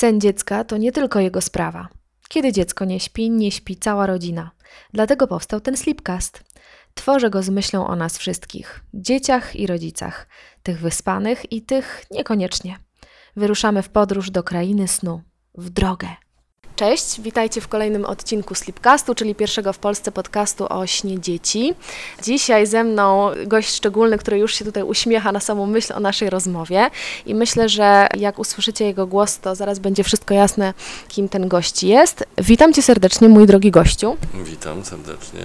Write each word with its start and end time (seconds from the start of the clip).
Sen 0.00 0.20
dziecka 0.20 0.64
to 0.64 0.76
nie 0.76 0.92
tylko 0.92 1.20
jego 1.20 1.40
sprawa. 1.40 1.88
Kiedy 2.28 2.52
dziecko 2.52 2.84
nie 2.84 3.00
śpi, 3.00 3.30
nie 3.30 3.52
śpi 3.52 3.76
cała 3.76 4.06
rodzina. 4.06 4.50
Dlatego 4.92 5.26
powstał 5.26 5.60
ten 5.60 5.76
Sleepcast. 5.76 6.44
Tworzę 6.94 7.30
go 7.30 7.42
z 7.42 7.48
myślą 7.48 7.86
o 7.86 7.96
nas 7.96 8.18
wszystkich 8.18 8.80
dzieciach 8.94 9.56
i 9.56 9.66
rodzicach, 9.66 10.28
tych 10.62 10.80
wyspanych 10.80 11.52
i 11.52 11.62
tych 11.62 12.04
niekoniecznie. 12.10 12.78
Wyruszamy 13.36 13.82
w 13.82 13.88
podróż 13.88 14.30
do 14.30 14.42
krainy 14.42 14.88
snu, 14.88 15.22
w 15.54 15.70
drogę. 15.70 16.08
Cześć, 16.80 17.20
witajcie 17.20 17.60
w 17.60 17.68
kolejnym 17.68 18.04
odcinku 18.04 18.54
Sleepcastu, 18.54 19.14
czyli 19.14 19.34
pierwszego 19.34 19.72
w 19.72 19.78
Polsce 19.78 20.12
podcastu 20.12 20.66
o 20.68 20.86
śnie 20.86 21.20
dzieci. 21.20 21.74
Dzisiaj 22.22 22.66
ze 22.66 22.84
mną 22.84 23.30
gość 23.46 23.74
szczególny, 23.74 24.18
który 24.18 24.38
już 24.38 24.54
się 24.54 24.64
tutaj 24.64 24.82
uśmiecha 24.82 25.32
na 25.32 25.40
samą 25.40 25.66
myśl 25.66 25.92
o 25.92 26.00
naszej 26.00 26.30
rozmowie 26.30 26.90
i 27.26 27.34
myślę, 27.34 27.68
że 27.68 28.08
jak 28.16 28.38
usłyszycie 28.38 28.84
jego 28.84 29.06
głos, 29.06 29.38
to 29.38 29.54
zaraz 29.54 29.78
będzie 29.78 30.04
wszystko 30.04 30.34
jasne, 30.34 30.74
kim 31.08 31.28
ten 31.28 31.48
gość 31.48 31.82
jest. 31.82 32.24
Witam 32.38 32.72
cię 32.72 32.82
serdecznie, 32.82 33.28
mój 33.28 33.46
drogi 33.46 33.70
gościu. 33.70 34.16
Witam 34.44 34.84
serdecznie. 34.84 35.40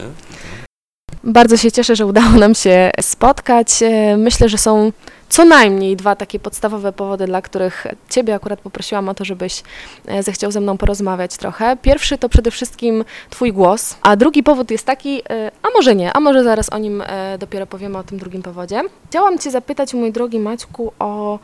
Bardzo 1.26 1.58
się 1.58 1.72
cieszę, 1.72 1.96
że 1.96 2.06
udało 2.06 2.32
nam 2.32 2.56
się 2.56 2.92
spotkać. 3.02 3.68
E, 3.84 4.18
Myślę, 4.18 4.50
że 4.50 4.58
są 4.58 4.92
co 5.30 5.46
najmniej 5.46 5.96
dwa 5.96 6.16
takie 6.16 6.40
podstawowe 6.40 6.94
powody, 6.94 7.26
dla 7.26 7.42
których 7.42 7.88
Ciebie 8.10 8.36
akurat 8.36 8.60
poprosiłam 8.60 9.10
o 9.10 9.14
to, 9.14 9.26
żebyś 9.26 9.64
e, 10.06 10.24
zechciał 10.24 10.52
ze 10.52 10.62
mną 10.62 10.78
porozmawiać 10.78 11.38
trochę. 11.38 11.78
Pierwszy 11.82 12.18
to 12.18 12.30
przede 12.30 12.52
wszystkim 12.52 13.06
Twój 13.30 13.54
głos, 13.54 13.96
a 14.02 14.16
drugi 14.16 14.44
powód 14.44 14.72
jest 14.72 14.86
taki, 14.86 15.22
e, 15.30 15.52
a 15.64 15.68
może 15.74 15.96
nie, 15.96 16.14
a 16.14 16.20
może 16.20 16.44
zaraz 16.44 16.74
o 16.74 16.78
nim 16.78 17.04
dopiero 17.40 17.68
powiemy, 17.68 17.98
o 17.98 18.04
tym 18.04 18.18
drugim 18.18 18.42
powodzie. 18.42 18.82
Chciałam 19.10 19.40
Cię 19.40 19.52
zapytać, 19.52 19.94
mój 19.94 20.12
drogi 20.12 20.40
Maćku, 20.40 20.94
o 21.00 21.40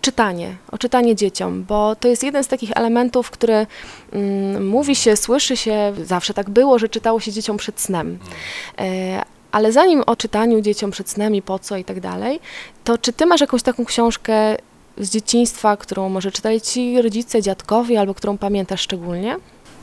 czytanie, 0.00 0.56
o 0.72 0.78
czytanie 0.78 1.16
dzieciom, 1.16 1.64
bo 1.64 1.96
to 1.96 2.08
jest 2.08 2.22
jeden 2.22 2.44
z 2.44 2.48
takich 2.48 2.70
elementów, 2.74 3.30
który 3.30 3.66
mm, 4.12 4.68
mówi 4.68 4.96
się, 4.96 5.16
słyszy 5.16 5.56
się, 5.56 5.92
zawsze 6.04 6.34
tak 6.34 6.50
było, 6.50 6.78
że 6.78 6.88
czytało 6.88 7.20
się 7.20 7.32
dzieciom 7.32 7.56
przed 7.56 7.80
snem. 7.80 8.18
E, 8.78 9.22
ale 9.52 9.72
zanim 9.72 10.02
o 10.06 10.16
czytaniu 10.16 10.60
dzieciom 10.60 10.90
przed 10.90 11.10
snem 11.10 11.34
i 11.34 11.42
po 11.42 11.58
co 11.58 11.76
i 11.76 11.84
tak 11.84 12.00
dalej, 12.00 12.40
to 12.84 12.98
czy 12.98 13.12
ty 13.12 13.26
masz 13.26 13.40
jakąś 13.40 13.62
taką 13.62 13.84
książkę 13.84 14.56
z 14.98 15.10
dzieciństwa, 15.10 15.76
którą 15.76 16.08
może 16.08 16.32
czytali 16.32 16.60
ci 16.60 17.02
rodzice, 17.02 17.42
dziadkowie, 17.42 18.00
albo 18.00 18.14
którą 18.14 18.38
pamiętasz 18.38 18.80
szczególnie? 18.80 19.36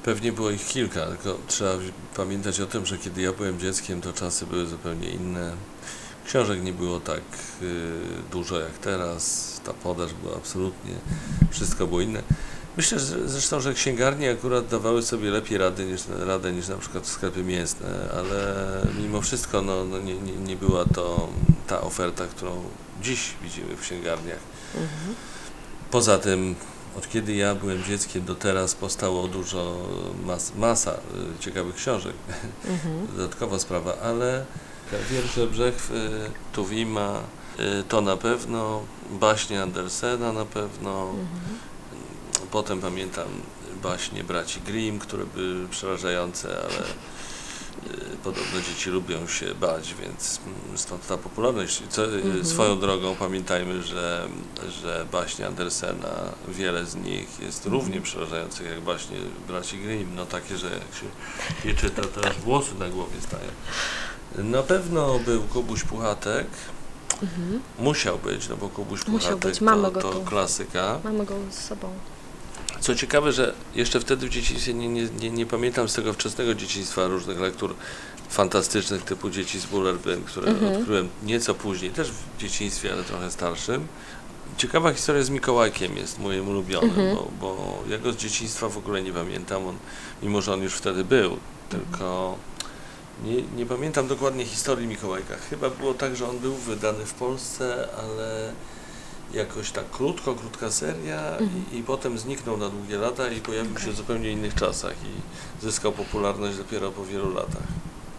Pewnie 0.04 0.32
było 0.32 0.52
ich 0.52 0.68
kilka, 0.68 1.06
tylko 1.06 1.38
trzeba 1.48 1.74
pamiętać 2.16 2.60
o 2.60 2.66
tym, 2.66 2.86
że 2.86 2.98
kiedy 2.98 3.22
ja 3.22 3.34
byłem 3.34 3.60
dzieckiem, 3.60 4.02
to 4.02 4.14
czasy 4.14 4.46
były 4.46 4.66
zupełnie 4.66 5.10
inne. 5.10 5.52
Książek 6.26 6.64
nie 6.64 6.74
było 6.74 7.00
tak 7.00 7.22
y, 7.62 7.92
dużo 8.32 8.60
jak 8.60 8.78
teraz, 8.78 9.54
ta 9.68 9.74
podaż 9.74 10.14
była 10.14 10.36
absolutnie, 10.36 10.94
wszystko 11.52 11.88
było 11.88 12.02
inne. 12.02 12.24
Myślę 12.78 13.00
że, 13.00 13.30
zresztą, 13.30 13.60
że 13.60 13.74
księgarnie 13.74 14.32
akurat 14.32 14.68
dawały 14.68 15.04
sobie 15.04 15.30
lepiej 15.30 15.58
rady 15.58 15.86
niż, 15.86 16.02
radę 16.20 16.52
niż 16.52 16.68
na 16.68 16.78
przykład 16.78 17.08
sklepy 17.08 17.44
mięsne, 17.44 17.88
ale 18.18 18.56
mimo 19.02 19.22
wszystko 19.22 19.62
no, 19.62 19.86
no 19.86 20.00
nie, 20.00 20.14
nie, 20.14 20.32
nie 20.34 20.56
była 20.56 20.86
to 20.86 21.30
ta 21.68 21.82
oferta, 21.82 22.28
którą 22.28 22.64
dziś 23.02 23.34
widzimy 23.44 23.76
w 23.76 23.82
księgarniach. 23.82 24.40
Poza 25.92 26.18
tym, 26.18 26.56
od 26.98 27.10
kiedy 27.10 27.36
ja 27.36 27.56
byłem 27.56 27.84
dzieckiem 27.84 28.26
do 28.26 28.36
teraz 28.36 28.76
powstało 28.76 29.28
dużo, 29.28 29.78
mas, 30.26 30.56
masa 30.56 30.92
y, 30.94 31.40
ciekawych 31.40 31.76
książek. 31.76 32.14
Dodatkowa 33.18 33.60
sprawa, 33.60 33.98
ale 34.04 34.46
Wiersze 35.12 35.48
Brzechw, 35.48 35.92
y, 35.92 35.94
Tuwima, 36.54 37.22
to 37.90 38.02
na 38.02 38.18
pewno, 38.18 38.84
baśnie 39.12 39.62
Andersena 39.62 40.34
na 40.34 40.46
pewno. 40.46 41.14
Potem 42.52 42.82
pamiętam 42.82 43.28
baśnie 43.84 44.24
braci 44.24 44.62
Grimm, 44.62 45.00
które 45.00 45.26
były 45.26 45.68
przerażające, 45.68 46.50
ale 46.50 46.84
y, 48.14 48.18
podobno 48.24 48.62
dzieci 48.62 48.90
lubią 48.90 49.28
się 49.28 49.56
bać, 49.56 49.94
więc 50.02 50.40
mm, 50.46 50.78
stąd 50.78 51.08
ta 51.08 51.18
popularność. 51.18 51.82
Co, 51.90 52.06
y, 52.16 52.46
Swoją 52.46 52.80
drogą 52.80 53.16
pamiętajmy, 53.16 53.84
że, 53.84 54.28
że 54.82 55.06
baśnie 55.12 55.48
Andersena, 55.48 56.14
wiele 56.48 56.86
z 56.86 56.96
nich 56.96 57.40
jest 57.40 57.66
równie 57.66 58.02
przerażających 58.02 58.68
jak 58.70 58.82
baśnie 58.82 59.18
braci 59.48 59.78
Grimm. 59.80 60.16
No 60.16 60.26
takie, 60.26 60.58
że 60.58 60.68
jak 60.68 61.00
się 61.00 61.06
je 61.70 61.76
czyta, 61.76 62.02
to 62.02 62.28
aż 62.30 62.36
włosy 62.36 62.76
na 62.80 62.90
głowie 62.90 63.22
stają. 63.22 63.50
Na 64.38 64.64
pewno 64.64 65.20
był 65.20 65.44
Kubuś 65.44 65.84
Puchatek. 65.84 66.48
Musiał 67.80 68.18
być, 68.20 68.50
no 68.50 68.58
bo 68.58 68.70
Kubuś 68.70 69.00
Mhm. 69.00 69.14
Musiał 69.18 69.38
być, 69.40 69.62
mamy 69.62 69.84
to, 69.84 69.92
go 69.92 70.02
to 70.02 70.12
tu. 70.12 70.22
klasyka. 70.24 71.00
Mamy 71.04 71.26
go 71.26 71.34
z 71.52 71.60
sobą. 71.60 71.90
Co 72.80 72.96
ciekawe, 72.96 73.32
że 73.32 73.54
jeszcze 73.76 74.00
wtedy 74.00 74.28
w 74.28 74.30
dzieciństwie 74.30 74.74
nie, 74.74 74.88
nie, 74.88 75.10
nie, 75.20 75.30
nie 75.30 75.46
pamiętam 75.46 75.90
z 75.90 75.94
tego 75.94 76.14
wczesnego 76.14 76.54
dzieciństwa 76.56 77.08
różnych 77.08 77.40
lektur 77.40 77.76
fantastycznych 78.30 79.04
typu 79.04 79.30
Dzieci 79.30 79.60
z 79.60 79.66
Bullerbyn, 79.66 80.24
które 80.24 80.52
Mhm. 80.52 80.78
odkryłem 80.78 81.10
nieco 81.24 81.56
później, 81.56 81.92
też 81.92 82.12
w 82.12 82.42
dzieciństwie, 82.42 82.94
ale 82.94 83.04
trochę 83.04 83.32
starszym. 83.32 83.88
Ciekawa 84.58 84.94
historia 84.94 85.24
z 85.24 85.30
Mikołajkiem 85.30 85.98
jest 85.98 86.20
moim 86.20 86.50
ulubionym, 86.50 86.90
Mhm. 86.90 87.16
bo, 87.16 87.28
bo 87.42 87.84
ja 87.90 87.98
go 87.98 88.12
z 88.14 88.16
dzieciństwa 88.18 88.70
w 88.70 88.78
ogóle 88.78 89.02
nie 89.02 89.14
pamiętam, 89.14 89.68
on, 89.68 89.76
mimo 90.24 90.42
że 90.42 90.54
on 90.54 90.62
już 90.62 90.74
wtedy 90.74 91.04
był, 91.04 91.38
tylko 91.70 92.36
nie, 93.24 93.42
nie 93.42 93.66
pamiętam 93.66 94.08
dokładnie 94.08 94.46
historii 94.46 94.88
Mikołajka. 94.88 95.36
Chyba 95.50 95.70
było 95.70 95.94
tak, 95.94 96.16
że 96.16 96.30
on 96.30 96.40
był 96.40 96.54
wydany 96.56 97.06
w 97.06 97.14
Polsce, 97.14 97.88
ale 97.98 98.54
jakoś 99.34 99.72
tak 99.72 99.92
krótko, 99.92 100.36
krótka 100.36 100.72
seria 100.72 101.22
i, 101.72 101.78
i 101.78 101.84
potem 101.84 102.18
zniknął 102.18 102.58
na 102.58 102.70
długie 102.70 102.98
lata 102.98 103.30
i 103.32 103.42
pojawił 103.42 103.80
się 103.80 103.92
w 103.92 103.96
zupełnie 103.96 104.32
innych 104.32 104.56
czasach 104.56 104.94
i 104.94 105.62
zyskał 105.66 105.92
popularność 105.92 106.58
dopiero 106.58 106.92
po 106.92 107.06
wielu 107.06 107.34
latach. 107.34 107.68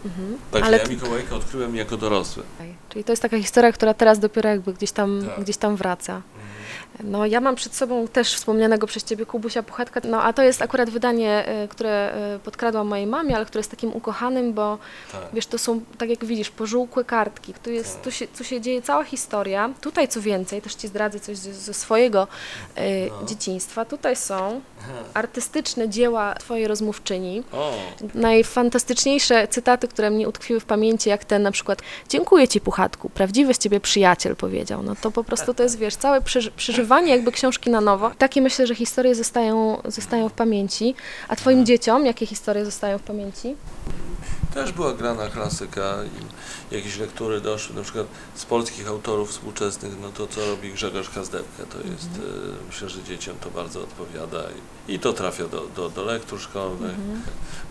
Mhm. 0.05 0.39
Także 0.51 0.67
Ale 0.69 0.79
ja 0.79 0.87
Mikołajka 0.89 1.37
odkryłem 1.37 1.77
jako 1.77 1.97
dorosły. 1.97 2.43
Czyli 2.89 3.05
to 3.05 3.13
jest 3.13 3.23
taka 3.23 3.39
historia, 3.39 3.73
która 3.73 3.95
teraz 3.95 4.19
dopiero 4.19 4.49
jakby 4.51 4.73
gdzieś 4.73 4.93
tam, 4.93 5.23
Tak. 5.27 5.45
gdzieś 5.45 5.57
tam 5.57 5.77
wraca. 5.77 6.23
No, 7.05 7.27
ja 7.27 7.41
mam 7.41 7.55
przed 7.55 7.75
sobą 7.75 8.09
też 8.09 8.35
wspomnianego 8.35 8.87
przez 8.87 9.05
Ciebie 9.05 9.27
Kubusia 9.27 9.63
Puchatka, 9.63 10.01
no 10.05 10.23
a 10.23 10.33
to 10.33 10.43
jest 10.43 10.63
akurat 10.63 10.91
wydanie, 10.91 11.45
y, 11.65 11.69
które 11.69 12.13
y, 12.37 12.39
podkradłam 12.39 12.87
mojej 12.87 13.07
mamie, 13.07 13.37
ale 13.37 13.47
które 13.47 13.59
jest 13.61 13.71
takim 13.71 13.95
ukochanym, 13.95 14.53
bo 14.55 14.79
Tak. 15.13 15.21
wiesz, 15.33 15.47
to 15.47 15.59
są, 15.59 15.81
tak 15.99 16.09
jak 16.11 16.25
widzisz, 16.25 16.51
pożółkłe 16.51 17.05
kartki, 17.05 17.55
tu, 17.63 17.71
jest, 17.71 17.95
Tak. 17.95 18.03
tu, 18.05 18.11
się, 18.11 18.27
tu 18.29 18.45
się 18.45 18.61
dzieje 18.61 18.83
cała 18.83 19.05
historia. 19.05 19.71
Tutaj 19.81 20.09
co 20.09 20.21
więcej, 20.21 20.63
też 20.63 20.75
Ci 20.75 20.89
zdradzę 20.89 21.21
coś 21.21 21.37
ze, 21.37 21.55
ze 21.55 21.75
swojego 21.75 22.27
y, 22.79 23.11
No. 23.21 23.27
dzieciństwa, 23.27 23.85
tutaj 23.85 24.17
są 24.17 24.61
artystyczne 25.15 25.89
dzieła 25.89 26.35
Twojej 26.35 26.69
rozmówczyni, 26.69 27.43
O, 27.53 27.73
najfantastyczniejsze 28.15 29.49
cytaty, 29.49 29.89
które 29.89 30.11
mnie 30.11 30.29
utkwiły 30.29 30.61
w 30.61 30.65
pamięci, 30.65 31.09
jak 31.11 31.25
ten 31.25 31.43
na 31.43 31.51
przykład 31.51 31.83
Dziękuję 32.09 32.49
Ci, 32.49 32.61
Puchatku, 32.61 33.09
prawdziwy 33.11 33.55
z 33.55 33.59
Ciebie 33.59 33.81
przyjaciel, 33.81 34.37
powiedział. 34.37 34.83
No 34.83 34.95
to 35.03 35.11
po 35.11 35.25
prostu 35.25 35.55
to 35.55 35.63
jest, 35.63 35.79
wiesz, 35.79 35.97
całe 35.97 36.21
przeży- 36.21 36.51
jakby 37.07 37.33
książki 37.33 37.71
na 37.71 37.81
nowo. 37.81 38.11
Takie 38.19 38.43
myślę, 38.43 38.67
że 38.67 38.75
historie 38.75 39.15
zostają, 39.15 39.83
zostają 39.85 40.29
w 40.29 40.33
pamięci. 40.33 40.95
A 41.29 41.37
Twoim 41.37 41.67
dzieciom 41.67 42.07
jakie 42.07 42.27
historie 42.27 42.65
zostają 42.65 42.99
w 42.99 43.03
pamięci? 43.03 43.57
też 44.55 44.73
była 44.73 44.93
grana 44.93 45.29
klasyka 45.29 45.95
i 46.05 46.75
jakieś 46.75 46.99
lektury 46.99 47.41
doszły, 47.41 47.77
na 47.77 47.83
przykład 47.83 48.07
z 48.35 48.45
polskich 48.45 48.89
autorów 48.89 49.31
współczesnych, 49.31 49.93
no 50.03 50.09
to 50.13 50.27
co 50.27 50.47
robi 50.47 50.73
Grzegorz 50.73 51.11
Kazdepka, 51.11 51.63
to 51.73 51.79
jest, 51.79 52.09
e, 52.17 52.67
myślę, 52.67 52.89
że 52.89 53.03
dzieciom 53.03 53.37
to 53.41 53.51
bardzo 53.51 53.81
odpowiada 53.81 54.43
i, 54.89 54.95
i 54.95 54.99
to 54.99 55.13
trafia 55.13 55.49
do, 55.49 55.67
do, 55.77 55.89
do 55.89 56.05
lektur 56.05 56.41
szkolnych. 56.41 56.95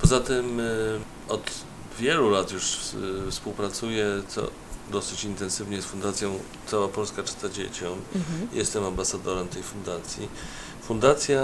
Poza 0.02 0.20
tym 0.20 0.60
e, 0.60 0.64
od 1.34 1.52
wielu 2.00 2.30
lat 2.30 2.52
już 2.52 2.80
współpracuję 3.30 4.06
co 4.28 4.42
dosyć 4.92 5.24
intensywnie 5.24 5.82
z 5.82 5.86
Fundacją 5.86 6.40
Cała 6.68 6.88
Polska 6.88 7.24
Czyta 7.24 7.50
Dzieciom. 7.50 8.02
Jestem 8.54 8.84
ambasadorem 8.86 9.48
tej 9.48 9.64
fundacji. 9.64 10.30
Fundacja 10.84 11.42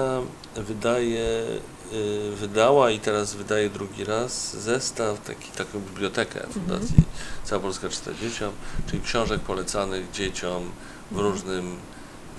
wydaje, 0.56 1.46
y, 1.94 2.32
wydała 2.36 2.92
i 2.92 3.00
teraz 3.00 3.34
wydaje 3.34 3.70
drugi 3.70 4.04
raz 4.04 4.58
zestaw, 4.58 5.22
taki, 5.26 5.52
taką 5.52 5.80
bibliotekę 5.80 6.48
Fundacji 6.54 6.96
Cała 7.44 7.62
Polska 7.62 7.90
Czyta 7.90 8.12
Dzieciom, 8.22 8.52
czyli 8.90 9.02
książek 9.02 9.42
polecanych 9.42 10.12
dzieciom 10.12 10.72
w 11.12 11.18
różnym 11.18 11.76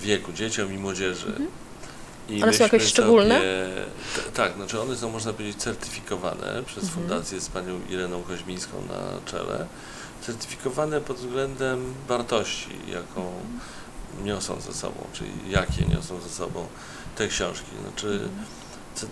wieku, 0.01 0.33
dzieciom 0.33 0.73
i 0.73 0.77
młodzieży. 0.77 1.33
I 2.29 2.43
One 2.43 2.53
są 2.53 2.63
jakieś 2.63 2.83
szczególne? 2.83 3.35
Sobie, 3.35 3.67
t- 4.15 4.31
tak, 4.33 4.53
znaczy 4.55 4.81
one 4.81 4.97
są, 4.97 5.11
można 5.11 5.33
powiedzieć, 5.33 5.57
certyfikowane 5.61 6.63
przez 6.65 6.83
Mhm. 6.83 7.01
Fundację 7.01 7.41
z 7.41 7.49
panią 7.49 7.79
Ireną 7.89 8.23
Koźmińską 8.23 8.71
na 8.89 9.31
czele. 9.31 9.65
Certyfikowane 10.21 11.01
pod 11.01 11.17
względem 11.17 11.93
wartości, 12.07 12.69
jaką 12.87 13.31
niosą 14.23 14.61
ze 14.61 14.73
sobą, 14.73 15.07
czyli 15.13 15.29
jakie 15.49 15.85
niosą 15.85 16.21
ze 16.21 16.29
sobą 16.29 16.67
te 17.15 17.27
książki. 17.27 17.65
Znaczy, 17.81 18.07
Mhm. 18.07 18.45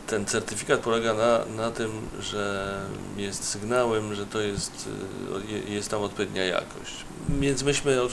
ten 0.08 0.26
certyfikat 0.26 0.80
polega 0.80 1.14
na, 1.14 1.46
na 1.46 1.72
tym, 1.72 1.92
że 2.20 2.80
jest 3.18 3.44
sygnałem, 3.44 4.16
że 4.16 4.26
to 4.26 4.42
jest, 4.42 4.88
y, 5.48 5.52
je- 5.52 5.74
jest 5.76 5.90
tam 5.90 6.02
odpowiednia 6.02 6.46
jakość. 6.46 6.94
Więc 7.30 7.64
myśmy 7.64 8.02
od 8.02 8.12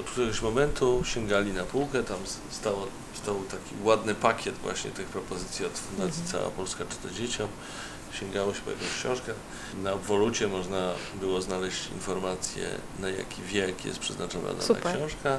od 0.00 0.10
któregoś 0.10 0.42
momentu 0.42 1.02
sięgali 1.04 1.52
na 1.52 1.62
półkę, 1.64 2.02
tam 2.02 2.16
stało, 2.50 2.86
stał 3.26 3.42
taki 3.50 3.74
ładny 3.84 4.14
pakiet 4.14 4.54
właśnie 4.58 4.90
tych 4.90 5.06
propozycji 5.06 5.66
od 5.66 5.78
Fundacji 5.78 6.22
Cała 6.32 6.50
Polska 6.50 6.84
Czyta 6.84 7.14
Dzieciom. 7.14 7.48
Sięgało 8.20 8.54
się 8.54 8.60
po 8.60 8.70
jakąś 8.70 8.88
książkę. 8.98 9.32
Na 9.82 9.92
obwolucie 9.92 10.48
można 10.48 10.92
było 11.20 11.42
znaleźć 11.42 11.88
informację, 11.94 12.68
na 12.98 13.08
jaki 13.08 13.42
wiek 13.42 13.84
jest 13.84 13.98
przeznaczona 13.98 14.48
dana 14.48 14.62
Super. 14.62 14.96
książka. 14.96 15.38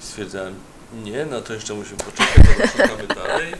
Stwierdzałem, 0.00 0.54
nie, 1.04 1.26
no 1.26 1.40
to 1.40 1.54
jeszcze 1.54 1.74
musimy 1.74 1.96
poczekać, 1.98 2.44
to 2.62 2.66
szukamy 2.68 3.06
dalej. 3.06 3.54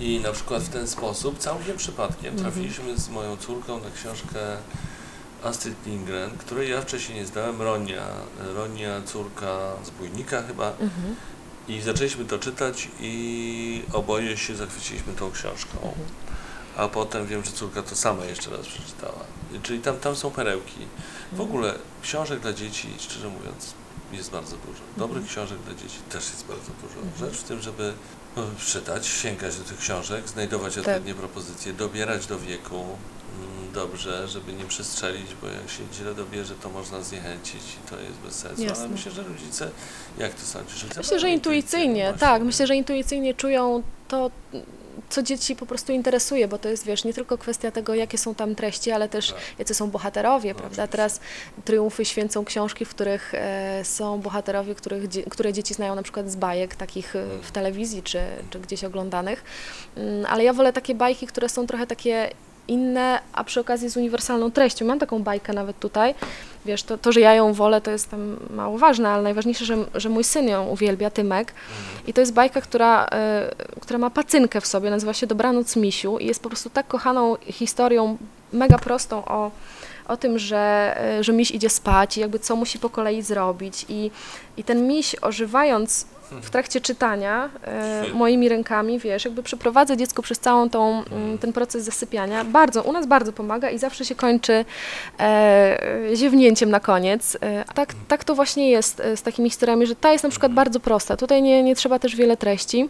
I 0.00 0.20
na 0.20 0.32
przykład 0.32 0.62
w 0.62 0.68
ten 0.68 0.88
sposób, 0.88 1.38
całkiem 1.38 1.76
przypadkiem, 1.76 2.34
Mhm. 2.34 2.38
trafiliśmy 2.52 2.98
z 2.98 3.08
moją 3.08 3.36
córką 3.36 3.80
na 3.80 3.90
książkę 3.90 4.56
Astrid 5.44 5.86
Lindgren, 5.86 6.30
której 6.38 6.70
ja 6.70 6.80
wcześniej 6.80 7.18
nie 7.18 7.26
znałem, 7.26 7.62
Ronia, 7.62 8.02
Ronia, 8.54 9.02
córka 9.06 9.58
zbójnika 9.84 10.42
chyba. 10.42 10.70
Mhm. 10.70 11.16
I 11.68 11.80
zaczęliśmy 11.80 12.24
to 12.24 12.38
czytać 12.38 12.88
i 13.00 13.82
oboje 13.92 14.36
się 14.36 14.56
zachwyciliśmy 14.56 15.12
tą 15.12 15.30
książką. 15.30 15.76
Mhm. 15.76 16.06
A 16.76 16.88
potem 16.88 17.26
wiem, 17.26 17.44
że 17.44 17.50
córka 17.52 17.82
to 17.82 17.96
sama 17.96 18.24
jeszcze 18.24 18.50
raz 18.50 18.66
przeczytała. 18.66 19.18
Czyli 19.62 19.80
tam, 19.80 19.96
tam 19.96 20.16
są 20.16 20.30
perełki. 20.30 20.72
W 21.32 21.32
Mhm. 21.40 21.50
ogóle 21.50 21.74
książek 22.02 22.40
dla 22.40 22.52
dzieci, 22.52 22.88
szczerze 22.98 23.28
mówiąc, 23.28 23.74
jest 24.12 24.30
bardzo 24.30 24.56
dużo. 24.56 24.80
Dobrych 24.96 25.22
Mhm. 25.22 25.26
książek 25.26 25.58
dla 25.58 25.74
dzieci 25.74 25.98
też 26.10 26.30
jest 26.30 26.46
bardzo 26.46 26.70
dużo. 26.82 27.00
Mhm. 27.00 27.30
Rzecz 27.30 27.40
w 27.40 27.44
tym, 27.44 27.62
żeby 27.62 27.92
no, 28.36 28.42
czytać, 28.66 29.06
sięgać 29.06 29.56
do 29.56 29.64
tych 29.64 29.78
książek, 29.78 30.28
znajdować 30.28 30.78
odpowiednie 30.78 31.14
propozycje, 31.14 31.72
dobierać 31.72 32.26
do 32.26 32.38
wieku 32.38 32.84
dobrze, 33.74 34.28
żeby 34.28 34.52
nie 34.52 34.64
przestrzelić, 34.64 35.26
bo 35.42 35.46
jak 35.46 35.70
się 35.70 35.82
źle 35.92 36.14
dobierze, 36.14 36.54
to 36.62 36.68
można 36.70 37.02
zniechęcić 37.02 37.62
i 37.84 37.90
to 37.90 38.00
jest 38.00 38.16
bez 38.24 38.34
sensu. 38.34 38.56
Ale 38.62 38.68
Jasne. 38.70 38.88
myślę, 38.88 39.12
że 39.12 39.22
rodzice, 39.22 39.70
jak 40.18 40.34
to 40.34 40.40
sądzisz? 40.46 40.82
Rodzice 40.82 41.00
Myślę, 41.00 41.18
że 41.20 41.30
intuicyjnie, 41.30 42.02
właśnie. 42.04 42.20
tak, 42.20 42.42
myślę, 42.42 42.66
że 42.66 42.76
intuicyjnie 42.76 43.34
czują 43.34 43.82
to, 44.08 44.30
co 45.10 45.22
dzieci 45.22 45.56
po 45.56 45.66
prostu 45.66 45.92
interesuje, 45.92 46.48
bo 46.48 46.58
to 46.58 46.68
jest, 46.68 46.84
wiesz, 46.84 47.04
nie 47.04 47.14
tylko 47.14 47.38
kwestia 47.38 47.70
tego, 47.70 47.94
jakie 47.94 48.18
są 48.18 48.34
tam 48.34 48.54
treści, 48.54 48.90
ale 48.90 49.08
też 49.08 49.28
Tak. 49.32 49.38
jacy 49.58 49.74
są 49.74 49.90
bohaterowie, 49.90 50.52
No, 50.52 50.58
prawda? 50.58 50.74
oczywiście. 50.82 50.92
Teraz 50.92 51.20
triumfy 51.64 52.04
święcą 52.04 52.44
książki, 52.44 52.84
w 52.84 52.88
których 52.90 53.34
e, 53.34 53.80
są 53.84 54.20
bohaterowie, 54.20 54.74
których, 54.74 55.04
które 55.30 55.52
dzieci 55.52 55.74
znają 55.74 55.94
na 55.94 56.02
przykład 56.02 56.30
z 56.30 56.36
bajek 56.36 56.74
takich 56.74 57.16
e, 57.16 57.24
w 57.42 57.50
telewizji 57.52 58.02
czy, 58.02 58.20
czy 58.50 58.60
gdzieś 58.60 58.84
oglądanych, 58.84 59.44
Mm, 59.96 60.26
ale 60.28 60.44
ja 60.44 60.52
wolę 60.52 60.72
takie 60.72 60.94
bajki, 60.94 61.26
które 61.26 61.48
są 61.48 61.66
trochę 61.66 61.86
takie 61.86 62.30
inne, 62.68 63.20
a 63.32 63.44
przy 63.44 63.60
okazji 63.60 63.88
z 63.88 63.96
uniwersalną 63.96 64.50
treścią. 64.50 64.84
Mam 64.84 64.98
taką 64.98 65.22
bajkę 65.22 65.52
nawet 65.52 65.78
tutaj. 65.78 66.14
Wiesz, 66.64 66.82
to, 66.82 66.98
to, 66.98 67.12
że 67.12 67.20
ja 67.20 67.34
ją 67.34 67.52
wolę, 67.52 67.80
to 67.80 67.90
jest 67.90 68.10
tam 68.10 68.36
mało 68.50 68.78
ważne, 68.78 69.08
ale 69.08 69.22
najważniejsze, 69.22 69.64
że, 69.64 69.76
że 69.94 70.08
mój 70.08 70.24
syn 70.24 70.48
ją 70.48 70.66
uwielbia, 70.66 71.10
Tymek. 71.10 71.52
I 72.06 72.12
to 72.12 72.20
jest 72.20 72.32
bajka, 72.32 72.60
która, 72.60 73.06
e, 73.12 73.50
która 73.80 73.98
ma 73.98 74.10
pacynkę 74.10 74.60
w 74.60 74.66
sobie, 74.66 74.90
nazywa 74.90 75.14
się 75.14 75.26
Dobranoc 75.26 75.76
Misiu 75.76 76.18
i 76.18 76.26
jest 76.26 76.42
po 76.42 76.48
prostu 76.48 76.70
tak 76.70 76.86
kochaną 76.86 77.36
historią, 77.36 78.16
mega 78.52 78.78
prostą 78.78 79.24
o, 79.24 79.50
o 80.08 80.16
tym, 80.16 80.38
że, 80.38 80.94
e, 81.00 81.24
że 81.24 81.32
miś 81.32 81.50
idzie 81.50 81.70
spać 81.70 82.16
i 82.16 82.20
jakby 82.20 82.38
co 82.38 82.56
musi 82.56 82.78
po 82.78 82.90
kolei 82.90 83.22
zrobić. 83.22 83.86
I, 83.88 84.10
i 84.56 84.64
ten 84.64 84.88
miś 84.88 85.16
ożywając 85.22 86.06
w 86.30 86.50
trakcie 86.50 86.80
czytania 86.80 87.50
e, 87.62 88.04
moimi 88.14 88.48
rękami, 88.48 88.98
wiesz, 88.98 89.24
jakby 89.24 89.42
przeprowadza 89.42 89.96
dziecko 89.96 90.22
przez 90.22 90.38
całą 90.38 90.70
tą, 90.70 91.04
mm, 91.04 91.38
ten 91.38 91.52
proces 91.52 91.84
zasypiania. 91.84 92.44
Bardzo, 92.44 92.82
u 92.82 92.92
nas 92.92 93.06
bardzo 93.06 93.32
pomaga 93.32 93.70
i 93.70 93.78
zawsze 93.78 94.04
się 94.04 94.14
kończy 94.14 94.64
e, 95.20 95.78
ziewnięciem 96.14 96.70
na 96.70 96.80
koniec. 96.80 97.36
E, 97.42 97.64
a 97.68 97.72
tak, 97.72 97.94
tak 98.08 98.24
to 98.24 98.34
właśnie 98.34 98.70
jest 98.70 99.00
e, 99.00 99.16
z 99.16 99.22
takimi 99.22 99.50
historiami, 99.50 99.86
że 99.86 99.96
ta 99.96 100.12
jest 100.12 100.24
na 100.24 100.30
przykład 100.30 100.52
bardzo 100.52 100.80
prosta. 100.80 101.16
Tutaj 101.16 101.42
nie, 101.42 101.62
nie 101.62 101.76
trzeba 101.76 101.98
też 101.98 102.16
wiele 102.16 102.36
treści. 102.36 102.88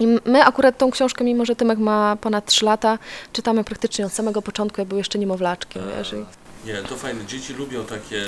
I 0.00 0.06
my 0.24 0.44
akurat 0.44 0.78
tą 0.78 0.90
książkę, 0.90 1.24
mimo 1.24 1.44
że 1.44 1.56
Tymek 1.56 1.78
ma 1.78 2.16
ponad 2.20 2.46
3 2.46 2.64
lata, 2.64 2.98
czytamy 3.32 3.64
praktycznie 3.64 4.06
od 4.06 4.12
samego 4.12 4.42
początku, 4.42 4.80
jak 4.80 4.88
był 4.88 4.98
jeszcze 4.98 5.18
niemowlaczkiem, 5.18 5.82
wiesz. 5.98 6.14
Nie, 6.66 6.74
to 6.74 6.96
fajne. 6.96 7.26
Dzieci 7.26 7.54
lubią 7.54 7.84
takie 7.84 8.22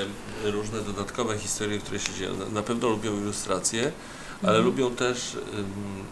różne 0.44 0.80
dodatkowe 0.80 1.38
historie, 1.38 1.78
które 1.78 1.98
się 1.98 2.12
dzieją. 2.12 2.30
Na 2.52 2.62
pewno 2.62 2.88
lubią 2.88 3.16
ilustracje, 3.16 3.92
ale 4.42 4.58
Mhm. 4.58 4.64
lubią 4.64 4.90
też 4.96 5.36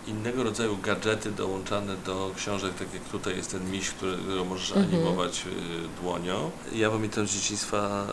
innego 0.07 0.43
rodzaju 0.43 0.77
gadżety 0.83 1.31
dołączane 1.31 1.97
do 2.07 2.31
książek, 2.37 2.75
tak 2.75 2.95
jak 2.95 3.03
tutaj 3.03 3.37
jest 3.37 3.51
ten 3.51 3.71
miś, 3.71 3.91
którego 3.91 4.45
możesz 4.45 4.71
Mhm. 4.73 4.87
animować 4.95 5.45
y, 5.47 6.03
dłonią. 6.03 6.51
Ja 6.73 6.91
pamiętam 6.91 7.27
z 7.27 7.31
dzieciństwa 7.35 8.07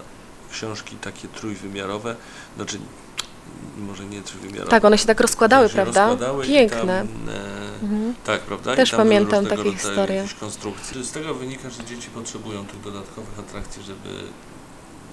książki 0.51 0.95
takie 0.95 1.27
trójwymiarowe, 1.27 2.15
znaczy 2.56 2.77
może 3.77 4.06
nie 4.06 4.21
trójwymiarowe. 4.21 4.71
tak, 4.71 4.85
one 4.85 4.97
się 4.97 5.06
tak 5.06 5.19
rozkładały, 5.19 5.67
się 5.69 5.73
prawda? 5.73 6.07
rozkładały 6.07 6.45
Piękne. 6.45 6.77
Tam, 7.07 7.29
e, 7.35 7.65
Mhm. 7.83 8.13
tak, 8.25 8.41
prawda? 8.41 8.75
Też 8.75 8.91
pamiętam 8.91 9.45
takie 9.45 9.71
historie. 9.73 10.25
Z 11.01 11.12
tego 11.12 11.33
wynika, 11.33 11.69
że 11.69 11.83
dzieci 11.83 12.09
potrzebują 12.09 12.65
tych 12.65 12.81
dodatkowych 12.81 13.39
atrakcji, 13.39 13.83
żeby, 13.83 14.09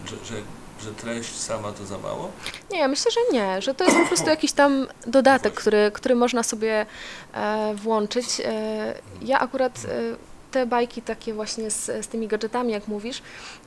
że, 0.06 0.16
że, 0.25 0.43
że 0.81 0.93
treść 0.93 1.41
sama 1.41 1.73
to 1.73 1.87
za 1.87 1.99
mało. 1.99 2.31
Nie, 2.71 2.89
myślę, 2.89 3.11
że 3.11 3.21
nie, 3.39 3.63
że 3.63 3.75
to 3.75 3.85
jest 3.85 3.97
po 3.97 4.07
prostu 4.07 4.31
jakiś 4.31 4.53
tam 4.53 4.87
dodatek, 5.07 5.55
który, 5.55 5.91
który 5.95 6.15
można 6.15 6.43
sobie 6.43 6.87
e, 7.35 7.75
włączyć. 7.75 8.41
E, 8.45 8.95
ja 9.23 9.41
akurat 9.41 9.79
e, 9.85 10.31
te 10.52 10.66
bajki 10.66 11.02
takie 11.02 11.34
właśnie 11.34 11.70
z, 11.70 11.84
z 12.04 12.08
tymi 12.08 12.28
gadżetami, 12.28 12.72
jak 12.72 12.88
mówisz, 12.88 13.22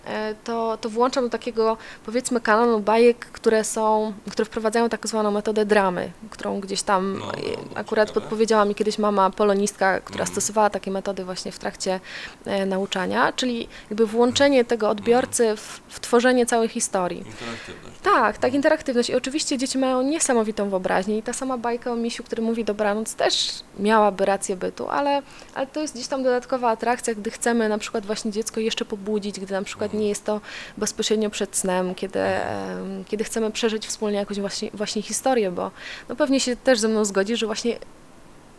e, 0.06 0.36
to, 0.44 0.78
to 0.82 0.90
włączam 0.90 1.24
do 1.24 1.30
takiego 1.30 1.78
powiedzmy 2.06 2.42
kanonu 2.42 2.80
bajek, 2.80 3.26
które 3.26 3.64
są, 3.64 4.14
które 4.32 4.46
wprowadzają 4.46 4.90
tak 4.90 5.08
zwaną 5.08 5.32
metodę 5.32 5.66
dramy, 5.66 6.12
którą 6.30 6.60
gdzieś 6.60 6.82
tam 6.82 7.20
No, 7.20 7.26
no, 7.26 7.34
e, 7.34 7.38
no, 7.74 7.76
akurat 7.80 8.08
ciekawe. 8.10 8.22
podpowiedziała 8.22 8.66
mi 8.66 8.76
kiedyś 8.76 8.98
mama 8.98 9.30
polonistka, 9.30 10.00
która 10.00 10.22
Mhm. 10.24 10.32
stosowała 10.34 10.70
takie 10.70 10.92
metody 10.92 11.26
właśnie 11.26 11.52
w 11.52 11.60
trakcie 11.60 12.00
e, 12.46 12.66
nauczania, 12.66 13.34
czyli 13.34 13.68
jakby 13.90 14.06
włączenie 14.08 14.66
tego 14.66 14.90
odbiorcy 14.90 15.56
w, 15.56 15.82
w 15.90 16.00
tworzenie 16.00 16.46
całej 16.46 16.70
historii. 16.70 17.18
Interaktywność. 17.18 17.96
Tak, 18.04 18.38
tak, 18.38 18.54
interaktywność. 18.54 19.10
I 19.10 19.16
oczywiście 19.16 19.58
dzieci 19.58 19.78
mają 19.78 20.02
niesamowitą 20.02 20.70
wyobraźnię 20.70 21.18
i 21.18 21.24
ta 21.24 21.34
sama 21.34 21.58
bajka 21.58 21.92
o 21.92 21.96
misiu, 21.96 22.24
który 22.24 22.42
mówi 22.42 22.66
dobranoc, 22.66 23.16
też 23.16 23.50
miałaby 23.80 24.26
rację 24.26 24.56
bytu, 24.56 24.90
ale, 24.90 25.22
ale 25.56 25.68
to 25.68 25.82
jest 25.82 25.94
gdzieś 25.94 26.08
tam 26.08 26.24
dodatkowa 26.24 26.75
atrakcja, 26.76 27.16
gdy 27.16 27.32
chcemy 27.32 27.70
na 27.70 27.78
przykład 27.78 28.06
właśnie 28.06 28.32
dziecko 28.32 28.60
jeszcze 28.60 28.86
pobudzić, 28.86 29.40
gdy 29.40 29.54
na 29.54 29.64
przykład 29.64 29.94
nie 29.94 30.10
jest 30.10 30.24
to 30.26 30.42
bezpośrednio 30.78 31.30
przed 31.30 31.56
snem, 31.58 31.96
kiedy, 31.96 32.20
em, 32.20 33.06
kiedy 33.06 33.24
chcemy 33.24 33.52
przeżyć 33.52 33.88
wspólnie 33.88 34.18
jakąś 34.18 34.40
właśnie, 34.40 34.70
właśnie 34.74 35.02
historię, 35.02 35.52
bo 35.52 35.72
no 36.10 36.16
pewnie 36.16 36.40
się 36.40 36.56
też 36.56 36.80
ze 36.80 36.88
mną 36.88 37.06
zgodzi, 37.06 37.36
że 37.38 37.46
właśnie 37.46 37.80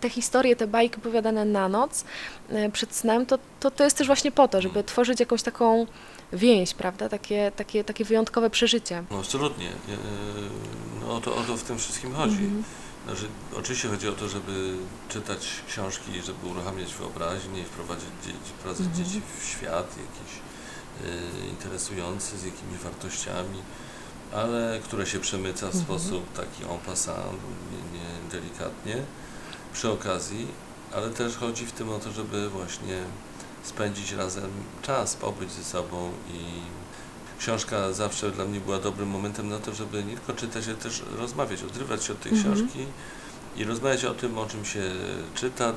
te 0.01 0.11
historie, 0.11 0.57
te 0.57 0.67
bajki 0.67 0.97
opowiadane 0.97 1.45
na 1.45 1.69
noc 1.69 2.05
e, 2.51 2.71
przed 2.71 2.95
snem, 2.95 3.27
to, 3.27 3.39
to, 3.61 3.71
to 3.71 3.85
jest 3.85 3.99
też 3.99 4.07
właśnie 4.07 4.33
po 4.33 4.49
to, 4.49 4.63
żeby 4.63 4.85
tworzyć 4.85 5.21
jakąś 5.21 5.43
taką 5.43 5.87
więź, 6.33 6.75
prawda, 6.75 7.09
takie, 7.09 7.53
takie, 7.57 7.85
takie 7.85 8.05
wyjątkowe 8.05 8.51
przeżycie. 8.51 9.05
No 9.11 9.19
absolutnie. 9.19 9.69
E, 9.69 9.97
No, 11.01 11.15
o, 11.17 11.21
to, 11.21 11.37
o 11.37 11.43
to 11.43 11.57
w 11.57 11.63
tym 11.63 11.79
wszystkim 11.79 12.13
chodzi. 12.15 12.45
Mhm. 12.45 12.65
Znaczy, 13.07 13.29
oczywiście 13.57 13.89
chodzi 13.89 14.09
o 14.09 14.13
to, 14.13 14.29
żeby 14.29 14.77
czytać 15.09 15.49
książki, 15.69 16.23
żeby 16.23 16.47
uruchamiać 16.47 16.95
wyobraźnię 16.95 17.61
i 17.61 17.65
wprowadzać 17.65 18.09
dzieci, 18.25 18.53
wprowadzać 18.59 18.87
Mhm. 18.87 19.05
dzieci 19.05 19.23
w 19.41 19.45
świat 19.45 19.87
jakiś 19.97 20.33
e, 21.45 21.49
interesujący, 21.49 22.39
z 22.39 22.45
jakimiś 22.45 22.79
wartościami, 22.79 23.63
ale 24.35 24.81
które 24.85 25.07
się 25.07 25.21
przemyca 25.21 25.67
w 25.71 25.75
Mhm. 25.75 25.85
sposób 25.85 26.33
taki 26.33 26.63
en 26.65 26.79
passant, 26.87 27.39
nie, 27.73 27.99
nie 27.99 28.31
delikatnie, 28.31 28.97
przy 29.73 29.91
okazji, 29.91 30.47
ale 30.95 31.11
też 31.11 31.37
chodzi 31.37 31.67
w 31.67 31.73
tym 31.73 31.91
o 31.91 31.99
to, 31.99 32.13
żeby 32.13 32.51
właśnie 32.51 33.03
spędzić 33.63 34.13
razem 34.13 34.51
czas, 34.83 35.15
pobyć 35.17 35.53
ze 35.53 35.65
sobą 35.65 36.13
i 36.33 36.41
książka 37.39 37.93
zawsze 37.93 38.31
dla 38.31 38.45
mnie 38.45 38.61
była 38.61 38.79
dobrym 38.79 39.09
momentem 39.09 39.49
na 39.49 39.59
to, 39.59 39.75
żeby 39.75 40.05
nie 40.05 40.15
tylko 40.17 40.33
czytać, 40.33 40.65
ale 40.67 40.77
też 40.77 41.03
rozmawiać, 41.19 41.63
odrywać 41.63 42.05
się 42.05 42.13
od 42.13 42.21
tej 42.21 42.33
Mhm. 42.33 42.55
książki 42.57 42.87
i 43.57 43.65
rozmawiać 43.65 44.05
o 44.05 44.15
tym, 44.15 44.39
o 44.39 44.47
czym 44.47 44.65
się 44.65 44.83
czyta, 45.35 45.73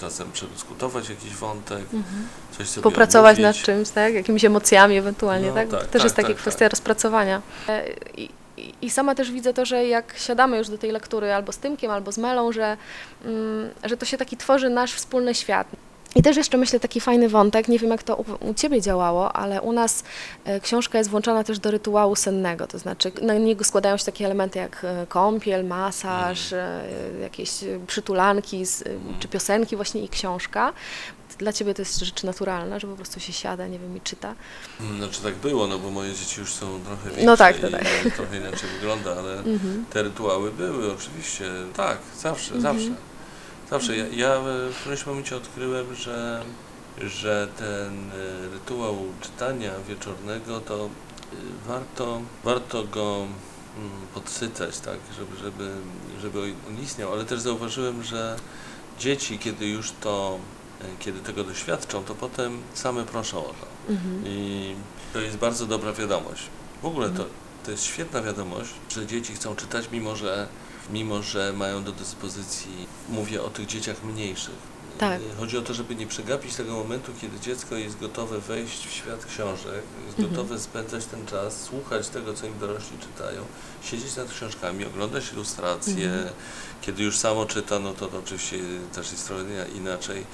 czasem 0.00 0.32
przedyskutować 0.32 1.08
jakiś 1.08 1.34
wątek, 1.34 1.80
Mhm. 1.94 2.28
coś 2.58 2.68
sobie 2.68 2.82
Popracować 2.82 3.38
nad 3.38 3.56
czymś, 3.56 3.90
tak? 3.90 4.14
Jakimiś 4.14 4.44
emocjami 4.44 4.96
ewentualnie, 4.96 5.48
No, 5.48 5.54
tak? 5.54 5.68
tak, 5.68 5.80
To 5.80 5.86
też 5.86 5.92
tak, 5.92 6.04
jest 6.04 6.16
tak, 6.16 6.36
kwestia 6.36 6.68
rozpracowania. 6.68 7.42
E, 7.68 7.84
I, 8.16 8.30
i, 8.56 8.72
I 8.82 8.90
sama 8.90 9.14
też 9.14 9.30
widzę 9.30 9.54
to, 9.54 9.64
że 9.64 9.86
jak 9.86 10.14
siadamy 10.18 10.58
już 10.58 10.68
do 10.68 10.78
tej 10.78 10.90
lektury 10.90 11.32
albo 11.32 11.52
z 11.52 11.58
Tymkiem, 11.58 11.90
albo 11.90 12.12
z 12.12 12.18
Melą, 12.18 12.52
że, 12.52 12.76
mm, 13.24 13.70
że 13.84 13.96
to 13.96 14.06
się 14.06 14.16
taki 14.18 14.36
tworzy 14.36 14.70
nasz 14.70 14.92
wspólny 14.92 15.34
świat. 15.34 15.66
I 16.14 16.22
też 16.22 16.36
jeszcze 16.36 16.56
myślę 16.58 16.80
taki 16.80 17.00
fajny 17.00 17.28
wątek, 17.28 17.68
nie 17.68 17.78
wiem 17.78 17.90
jak 17.90 18.02
to 18.02 18.16
u, 18.16 18.24
u 18.50 18.54
Ciebie 18.54 18.80
działało, 18.80 19.32
ale 19.32 19.60
u 19.62 19.72
nas 19.72 20.04
e, 20.44 20.60
książka 20.60 20.98
jest 20.98 21.10
włączona 21.10 21.44
też 21.44 21.58
do 21.58 21.70
rytuału 21.70 22.16
sennego, 22.16 22.66
to 22.66 22.78
znaczy 22.78 23.12
na 23.22 23.34
niego 23.34 23.64
składają 23.64 23.96
się 23.96 24.04
takie 24.04 24.24
elementy 24.24 24.58
jak 24.58 24.84
e, 24.84 25.06
kąpiel, 25.08 25.64
masaż, 25.66 26.52
e, 26.52 26.84
jakieś 27.20 27.50
przytulanki 27.86 28.66
z, 28.66 28.84
czy 29.20 29.28
piosenki 29.28 29.76
właśnie 29.76 30.02
i 30.02 30.08
książka. 30.08 30.72
Dla 31.38 31.52
Ciebie 31.52 31.74
to 31.74 31.82
jest 31.82 31.98
rzecz 31.98 32.22
naturalna, 32.22 32.78
że 32.78 32.86
po 32.86 32.96
prostu 32.96 33.20
się 33.20 33.32
siada, 33.32 33.66
nie 33.66 33.78
wiem, 33.78 33.96
i 33.96 34.00
czyta. 34.00 34.34
Mm, 34.80 34.98
Znaczy 34.98 35.22
tak 35.22 35.34
było, 35.34 35.66
no 35.66 35.78
bo 35.78 35.90
moje 35.90 36.12
dzieci 36.14 36.40
już 36.40 36.52
są 36.52 36.80
trochę 36.86 37.04
większe 37.08 37.24
No 37.26 37.36
tak, 37.36 37.58
to 37.58 37.68
i 37.68 37.72
tak. 37.72 37.84
trochę 38.16 38.36
inaczej 38.36 38.68
wygląda, 38.80 39.16
ale 39.18 39.32
Mhm. 39.38 39.84
te 39.92 40.02
rytuały 40.02 40.50
były 40.52 40.92
oczywiście, 40.92 41.44
tak, 41.76 41.98
zawsze, 42.18 42.54
Mhm. 42.54 42.74
zawsze. 42.78 42.94
Zawsze. 43.74 43.96
Ja, 43.96 44.04
ja 44.06 44.40
w 44.72 44.76
którymś 44.80 45.06
momencie 45.06 45.36
odkryłem, 45.36 45.94
że, 45.94 46.42
że 47.00 47.48
ten 47.58 48.10
e, 48.10 48.48
rytuał 48.52 48.96
czytania 49.20 49.70
wieczornego 49.88 50.60
to 50.60 50.84
e, 50.84 50.88
warto, 51.68 52.20
warto 52.44 52.84
go 52.84 53.26
mm, 53.78 53.90
podsycać, 54.14 54.78
tak, 54.80 54.98
żeby, 55.16 55.36
żeby, 55.36 55.70
żeby 56.20 56.54
on 56.68 56.82
istniał, 56.82 57.12
ale 57.12 57.24
też 57.24 57.40
zauważyłem, 57.40 58.02
że 58.02 58.36
dzieci, 58.98 59.38
kiedy 59.38 59.66
już 59.66 59.92
to, 60.00 60.38
e, 60.80 60.84
kiedy 60.98 61.20
tego 61.20 61.44
doświadczą, 61.44 62.04
to 62.04 62.14
potem 62.14 62.62
same 62.74 63.04
proszą 63.04 63.38
o 63.38 63.48
to. 63.48 63.92
Mhm. 63.92 64.22
I 64.26 64.74
to 65.12 65.20
jest 65.20 65.36
bardzo 65.36 65.66
dobra 65.66 65.92
wiadomość. 65.92 66.42
W 66.82 66.86
ogóle 66.86 67.06
to, 67.06 67.12
Mhm. 67.12 67.30
to 67.64 67.70
jest 67.70 67.84
świetna 67.84 68.22
wiadomość, 68.22 68.70
że 68.90 69.06
dzieci 69.06 69.34
chcą 69.34 69.56
czytać, 69.56 69.88
mimo 69.92 70.16
że, 70.16 70.48
mimo 70.90 71.22
że 71.22 71.52
mają 71.52 71.84
do 71.84 71.92
dyspozycji, 71.92 72.86
mówię 73.08 73.42
o 73.42 73.50
tych 73.50 73.66
dzieciach 73.66 74.02
mniejszych. 74.04 74.74
Tak. 74.98 75.20
Chodzi 75.38 75.58
o 75.58 75.62
to, 75.62 75.74
żeby 75.74 75.94
nie 75.96 76.06
przegapić 76.06 76.54
tego 76.54 76.72
momentu, 76.74 77.12
kiedy 77.20 77.40
dziecko 77.40 77.74
jest 77.76 77.98
gotowe 77.98 78.40
wejść 78.40 78.86
w 78.86 78.92
świat 78.92 79.24
książek, 79.26 79.82
jest 80.06 80.18
Mhm. 80.18 80.30
gotowe 80.30 80.58
spędzać 80.60 81.04
ten 81.06 81.26
czas, 81.26 81.62
słuchać 81.62 82.08
tego, 82.08 82.34
co 82.34 82.46
im 82.46 82.58
dorośli 82.58 82.98
czytają, 82.98 83.44
siedzieć 83.84 84.16
nad 84.16 84.30
książkami, 84.30 84.84
oglądać 84.84 85.32
ilustracje. 85.32 86.06
Mhm. 86.12 86.28
Kiedy 86.82 87.02
już 87.02 87.18
samo 87.18 87.46
czyta, 87.46 87.78
no 87.78 87.94
to, 87.94 88.06
to 88.06 88.18
oczywiście 88.18 88.58
też 88.94 89.12
jest 89.12 89.26
trochę 89.26 89.68
inaczej. 89.74 90.26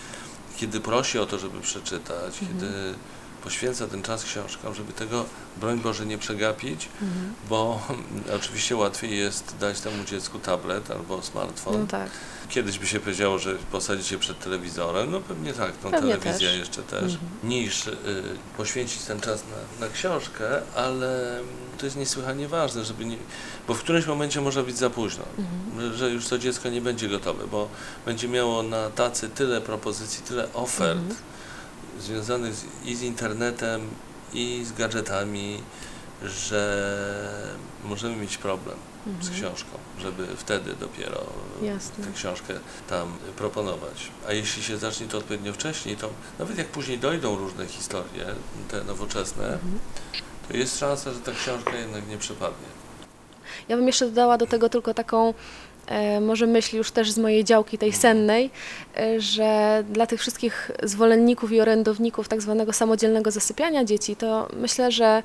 Kiedy 0.56 0.80
prosi 0.80 1.18
o 1.18 1.26
to, 1.26 1.38
żeby 1.38 1.60
przeczytać, 1.60 2.42
Mhm. 2.42 2.48
kiedy 2.60 2.94
poświęca 3.44 3.86
ten 3.86 4.02
czas 4.02 4.24
książkom, 4.24 4.74
żeby 4.74 4.92
tego, 4.92 5.24
broń 5.56 5.78
Boże, 5.80 6.06
nie 6.06 6.18
przegapić, 6.18 6.88
Mhm. 7.02 7.34
bo 7.48 7.86
oczywiście 8.38 8.76
łatwiej 8.76 9.18
jest 9.18 9.54
dać 9.60 9.80
temu 9.80 10.04
dziecku 10.04 10.38
tablet 10.38 10.90
albo 10.90 11.22
smartfon. 11.22 11.80
No 11.80 11.86
tak. 11.86 12.10
Kiedyś 12.48 12.78
by 12.78 12.86
się 12.86 13.00
powiedziało, 13.00 13.38
że 13.38 13.54
posadzić 13.72 14.06
się 14.06 14.18
przed 14.18 14.38
telewizorem, 14.40 15.10
no 15.10 15.20
pewnie 15.20 15.52
tak, 15.52 15.72
no 15.84 15.90
Pewnie 15.90 16.16
telewizja 16.16 16.48
też. 16.50 16.58
jeszcze 16.58 16.82
też, 16.82 17.02
Mhm. 17.02 17.18
niż 17.44 17.86
y, 17.86 17.94
poświęcić 18.56 19.02
ten 19.02 19.20
czas 19.20 19.42
na, 19.80 19.86
na 19.86 19.92
książkę, 19.92 20.62
ale 20.76 21.40
to 21.78 21.86
jest 21.86 21.96
niesłychanie 21.96 22.48
ważne, 22.48 22.84
żeby 22.84 23.04
nie, 23.04 23.16
bo 23.68 23.74
w 23.74 23.78
którymś 23.78 24.06
momencie 24.06 24.40
może 24.40 24.62
być 24.62 24.76
za 24.78 24.90
późno, 24.90 25.24
Mhm. 25.38 25.96
że 25.96 26.10
już 26.10 26.26
to 26.28 26.38
dziecko 26.38 26.68
nie 26.68 26.80
będzie 26.80 27.08
gotowe, 27.08 27.46
bo 27.46 27.68
będzie 28.06 28.28
miało 28.28 28.62
na 28.62 28.90
tacy 28.90 29.28
tyle 29.28 29.60
propozycji, 29.60 30.22
tyle 30.24 30.52
ofert 30.54 30.98
Mhm. 30.98 31.16
Związanych 32.00 32.54
z, 32.54 32.64
i 32.84 32.96
z 32.96 33.02
internetem, 33.02 33.80
i 34.32 34.64
z 34.64 34.72
gadżetami, 34.72 35.62
że 36.24 36.62
możemy 37.84 38.16
mieć 38.16 38.38
problem 38.38 38.76
z 39.06 39.28
Mhm. 39.28 39.34
książką, 39.34 39.70
żeby 39.98 40.26
wtedy 40.36 40.74
dopiero 40.74 41.20
Jasne. 41.62 42.04
tę 42.04 42.10
książkę 42.14 42.54
tam 42.88 43.12
proponować. 43.36 44.10
A 44.28 44.32
jeśli 44.32 44.62
się 44.62 44.78
zacznie 44.78 45.06
to 45.06 45.18
odpowiednio 45.18 45.52
wcześniej, 45.52 45.96
to 45.96 46.10
nawet 46.38 46.58
jak 46.58 46.66
później 46.66 46.98
dojdą 46.98 47.36
różne 47.36 47.66
historie, 47.66 48.26
te 48.70 48.84
nowoczesne, 48.84 49.44
Mhm. 49.46 49.78
to 50.48 50.56
jest 50.56 50.78
szansa, 50.78 51.12
że 51.12 51.20
ta 51.20 51.32
książka 51.32 51.76
jednak 51.76 52.08
nie 52.08 52.18
przepadnie. 52.18 52.66
Ja 53.68 53.76
bym 53.76 53.86
jeszcze 53.86 54.06
dodała 54.06 54.38
do 54.38 54.46
tego 54.46 54.68
tylko 54.68 54.94
taką 54.94 55.34
może 56.20 56.46
myśl 56.46 56.76
już 56.76 56.90
też 56.90 57.10
z 57.10 57.18
mojej 57.18 57.44
działki 57.44 57.78
tej 57.78 57.92
sennej, 57.92 58.50
e, 58.96 59.20
że 59.20 59.84
dla 59.90 60.06
tych 60.06 60.20
wszystkich 60.20 60.70
zwolenników 60.82 61.52
i 61.52 61.60
orędowników 61.60 62.28
tak 62.28 62.42
zwanego 62.42 62.72
samodzielnego 62.72 63.30
zasypiania 63.30 63.84
dzieci, 63.84 64.16
to 64.16 64.48
myślę, 64.56 64.92
że 64.92 65.22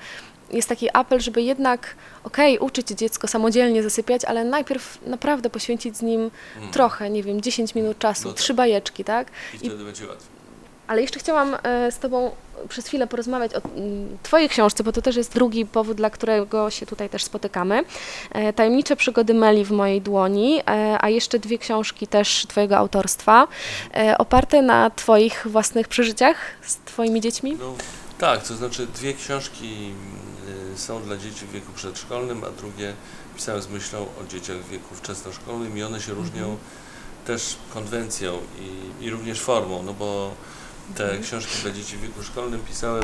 jest 0.51 0.69
taki 0.69 0.89
apel, 0.93 1.19
żeby 1.19 1.41
jednak, 1.41 1.95
okej, 2.23 2.59
uczyć 2.59 2.87
dziecko 2.87 3.27
samodzielnie 3.27 3.83
zasypiać, 3.83 4.25
ale 4.25 4.43
najpierw 4.43 4.97
naprawdę 5.07 5.49
poświęcić 5.49 5.97
z 5.97 6.01
nim 6.01 6.31
Mm. 6.57 6.71
trochę, 6.71 7.09
nie 7.09 7.23
wiem, 7.23 7.41
10 7.41 7.75
minut 7.75 7.99
czasu, 7.99 8.27
No 8.27 8.33
tak. 8.33 8.41
trzy 8.41 8.53
bajeczki, 8.53 9.03
tak? 9.03 9.27
I 9.53 9.57
wtedy 9.57 9.83
będzie 9.85 10.07
łatwiej. 10.07 10.27
Ale 10.87 11.01
jeszcze 11.01 11.19
chciałam 11.19 11.57
e, 11.63 11.91
z 11.91 11.99
Tobą 11.99 12.31
przez 12.69 12.87
chwilę 12.87 13.07
porozmawiać 13.07 13.55
o 13.55 13.57
mm, 13.57 14.17
Twojej 14.23 14.49
książce, 14.49 14.83
bo 14.83 14.91
to 14.91 15.01
też 15.01 15.15
jest 15.15 15.33
drugi 15.33 15.65
powód, 15.65 15.97
dla 15.97 16.09
którego 16.09 16.69
się 16.69 16.85
tutaj 16.85 17.09
też 17.09 17.23
spotykamy. 17.23 17.83
E, 18.31 18.53
Tajemnicze 18.53 18.95
przygody 18.95 19.33
Meli 19.33 19.65
w 19.65 19.71
mojej 19.71 20.01
dłoni, 20.01 20.59
e, 20.59 20.97
a 21.01 21.09
jeszcze 21.09 21.39
dwie 21.39 21.57
książki 21.57 22.07
też 22.07 22.45
Twojego 22.47 22.77
autorstwa, 22.77 23.47
oparte 24.17 24.61
na 24.61 24.89
Twoich 24.89 25.47
własnych 25.49 25.87
przeżyciach 25.87 26.37
z 26.61 26.77
Twoimi 26.77 27.21
dziećmi. 27.21 27.57
No, 27.59 27.73
tak, 28.17 28.47
to 28.47 28.55
znaczy 28.55 28.87
dwie 28.87 29.13
książki 29.13 29.93
y, 30.75 30.77
są 30.77 31.01
dla 31.01 31.17
dzieci 31.17 31.45
w 31.45 31.51
wieku 31.51 31.71
przedszkolnym, 31.75 32.43
a 32.43 32.49
drugie 32.49 32.93
pisałem 33.35 33.61
z 33.61 33.67
myślą 33.67 34.01
o 34.01 34.27
dzieciach 34.27 34.57
w 34.57 34.69
wieku 34.69 34.95
wczesnoszkolnym 34.95 35.77
i 35.77 35.83
one 35.83 36.01
się 36.01 36.13
różnią 36.13 36.43
Mhm. 36.43 36.57
też 37.25 37.55
konwencją 37.73 38.39
i, 38.59 39.05
i 39.05 39.09
również 39.09 39.41
formą, 39.41 39.83
no 39.83 39.93
bo 39.93 40.31
te 40.95 41.03
Mhm. 41.03 41.23
książki 41.23 41.61
dla 41.61 41.71
dzieci 41.71 41.97
w 41.97 42.01
wieku 42.01 42.23
szkolnym 42.23 42.59
pisałem 42.61 43.03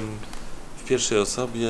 w 0.78 0.84
pierwszej 0.84 1.20
osobie 1.20 1.68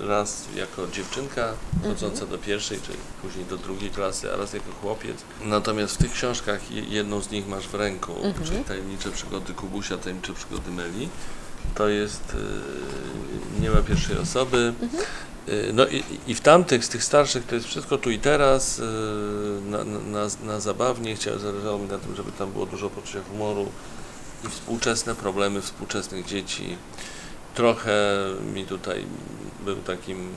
raz 0.00 0.44
jako 0.56 0.86
dziewczynka 0.92 1.52
chodząca 1.82 2.26
do 2.26 2.38
pierwszej, 2.38 2.78
czy 2.80 2.92
później 3.22 3.44
do 3.44 3.56
drugiej 3.56 3.90
klasy, 3.90 4.32
a 4.32 4.36
raz 4.36 4.52
jako 4.52 4.72
chłopiec. 4.82 5.16
Natomiast 5.44 5.94
w 5.94 5.98
tych 5.98 6.12
książkach 6.12 6.70
je- 6.70 6.82
jedną 6.82 7.20
z 7.20 7.30
nich 7.30 7.48
masz 7.48 7.68
w 7.68 7.74
ręku, 7.74 8.12
Mhm. 8.22 8.46
czyli 8.46 8.64
Tajemnicze 8.64 9.10
przygody 9.10 9.54
Kubusia, 9.54 9.98
Tajemnicze 9.98 10.32
przygody 10.34 10.70
Meli. 10.70 11.08
To 11.74 11.88
jest, 11.88 12.34
y, 13.58 13.60
nie 13.60 13.70
ma 13.70 13.76
pierwszej 13.80 14.18
osoby. 14.18 14.72
Mhm. 14.82 15.02
Y, 15.48 15.70
No 15.72 15.86
i, 15.86 16.04
i 16.26 16.34
w 16.34 16.40
tamtych, 16.40 16.84
z 16.84 16.88
tych 16.88 17.04
starszych, 17.04 17.46
to 17.46 17.54
jest 17.54 17.66
wszystko 17.66 17.98
tu 17.98 18.10
i 18.10 18.18
teraz, 18.18 18.78
y, 18.78 18.82
na, 19.64 19.84
na, 19.84 19.98
na, 19.98 20.26
na 20.42 20.60
zabawnie. 20.60 21.16
Chciałem, 21.16 21.40
zależało 21.40 21.78
mi 21.78 21.88
na 21.88 21.98
tym, 21.98 22.16
żeby 22.16 22.32
tam 22.32 22.52
było 22.52 22.66
dużo 22.66 22.90
poczucia 22.90 23.20
humoru 23.30 23.66
i 24.44 24.48
współczesne 24.48 25.14
problemy 25.14 25.62
współczesnych 25.62 26.26
dzieci. 26.26 26.76
Trochę 27.54 27.92
mi 28.54 28.64
tutaj 28.64 29.04
był 29.64 29.76
takim 29.76 30.28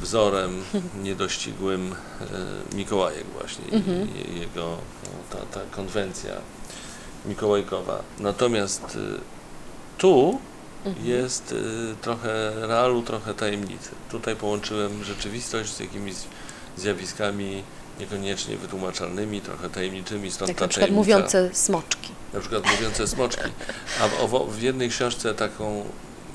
wzorem 0.00 0.62
niedościgłym 1.04 1.94
e, 2.20 2.76
Mikołajek 2.76 3.24
właśnie 3.38 3.64
Mhm. 3.72 4.08
jego 4.40 4.78
no, 5.04 5.38
ta, 5.38 5.46
ta 5.46 5.60
konwencja 5.70 6.32
mikołajkowa. 7.26 8.02
Natomiast 8.18 8.96
y, 8.96 9.20
tu 9.98 10.38
Mhm. 10.86 11.06
jest 11.06 11.52
y, 11.52 11.56
trochę 12.00 12.52
realu, 12.66 13.02
trochę 13.02 13.34
tajemnicy. 13.34 13.90
Tutaj 14.10 14.36
połączyłem 14.36 15.04
rzeczywistość 15.04 15.72
z 15.72 15.80
jakimiś 15.80 16.14
zjawiskami 16.76 17.62
niekoniecznie 18.00 18.56
wytłumaczalnymi, 18.56 19.40
trochę 19.40 19.70
tajemniczymi, 19.70 20.30
stąd 20.30 20.48
Jak 20.48 20.58
ta 20.58 20.64
na 20.64 20.68
przykład 20.68 20.88
tajemnica. 20.90 21.14
mówiące 21.16 21.50
smoczki. 21.54 22.08
Na 22.32 22.40
przykład 22.40 22.64
mówiące 22.76 23.08
smoczki. 23.08 23.42
A 24.00 24.26
w, 24.26 24.52
w 24.56 24.62
jednej 24.62 24.88
książce 24.88 25.34
taką 25.34 25.84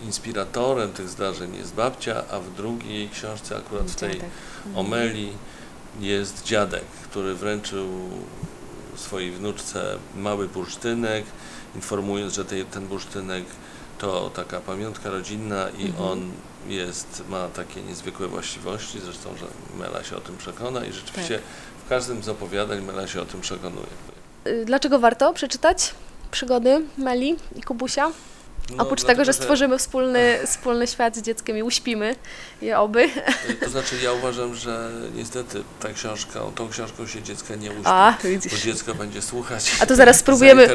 inspiratorem 0.04 0.94
tych 0.94 1.10
zdarzeń 1.10 1.56
jest 1.56 1.74
babcia, 1.74 2.24
a 2.32 2.40
w 2.40 2.54
drugiej 2.56 3.10
książce, 3.10 3.58
akurat 3.58 3.92
w 3.92 3.96
tej 3.96 4.14
Dziadek. 4.14 4.30
o 4.76 4.84
Meli, 4.84 5.32
jest 6.00 6.44
dziadek, 6.44 6.84
który 7.10 7.36
wręczył 7.36 7.88
swojej 8.96 9.32
wnuczce 9.32 9.98
mały 10.16 10.48
bursztynek, 10.48 11.26
informując, 11.76 12.34
że 12.34 12.46
tej, 12.46 12.66
ten 12.66 12.88
bursztynek 12.88 13.44
to 13.98 14.30
taka 14.30 14.60
pamiątka 14.60 15.10
rodzinna 15.10 15.70
i 15.70 15.86
Mhm. 15.86 16.10
on 16.10 16.32
jest, 16.68 17.24
ma 17.30 17.48
takie 17.48 17.82
niezwykłe 17.82 18.28
właściwości, 18.28 19.00
zresztą, 19.00 19.30
że 19.38 19.46
Mela 19.80 20.04
się 20.04 20.16
o 20.18 20.22
tym 20.22 20.38
przekona 20.38 20.86
i 20.86 20.94
rzeczywiście 20.94 21.40
w 21.86 21.90
każdym 21.90 22.24
z 22.24 22.30
opowiadań 22.30 22.82
Mela 22.82 23.08
się 23.08 23.22
o 23.22 23.26
tym 23.26 23.42
przekonuje. 23.42 23.88
Y, 24.48 24.66
Dlaczego 24.66 25.00
warto 25.00 25.34
przeczytać 25.34 25.94
przygody 26.32 26.82
Meli 26.98 27.36
i 27.56 27.62
Kubusia? 27.62 28.12
No, 28.70 28.84
Oprócz 28.84 29.00
dlatego, 29.00 29.08
tego, 29.08 29.26
że 29.26 29.34
stworzymy 29.34 29.78
wspólny, 29.78 30.40
wspólny 30.46 30.88
świat 30.88 31.16
z 31.16 31.22
dzieckiem 31.22 31.58
i 31.58 31.64
uśpimy 31.64 32.16
je 32.62 32.80
oby. 32.80 33.10
To 33.64 33.70
znaczy 33.70 33.96
ja 34.04 34.12
uważam, 34.14 34.56
że 34.56 34.92
niestety 35.16 35.64
ta 35.80 35.94
książka, 35.94 36.40
tą 36.56 36.70
książką 36.70 37.08
się 37.08 37.22
dziecka 37.22 37.56
nie 37.56 37.70
uśpi, 37.72 37.84
A, 37.86 38.18
bo 38.24 38.30
widzisz. 38.30 38.62
dziecko 38.62 38.96
będzie 38.96 39.22
słuchać. 39.22 39.72
A 39.80 39.86
to 39.86 39.96
zaraz 39.96 40.20
spróbujemy, 40.26 40.68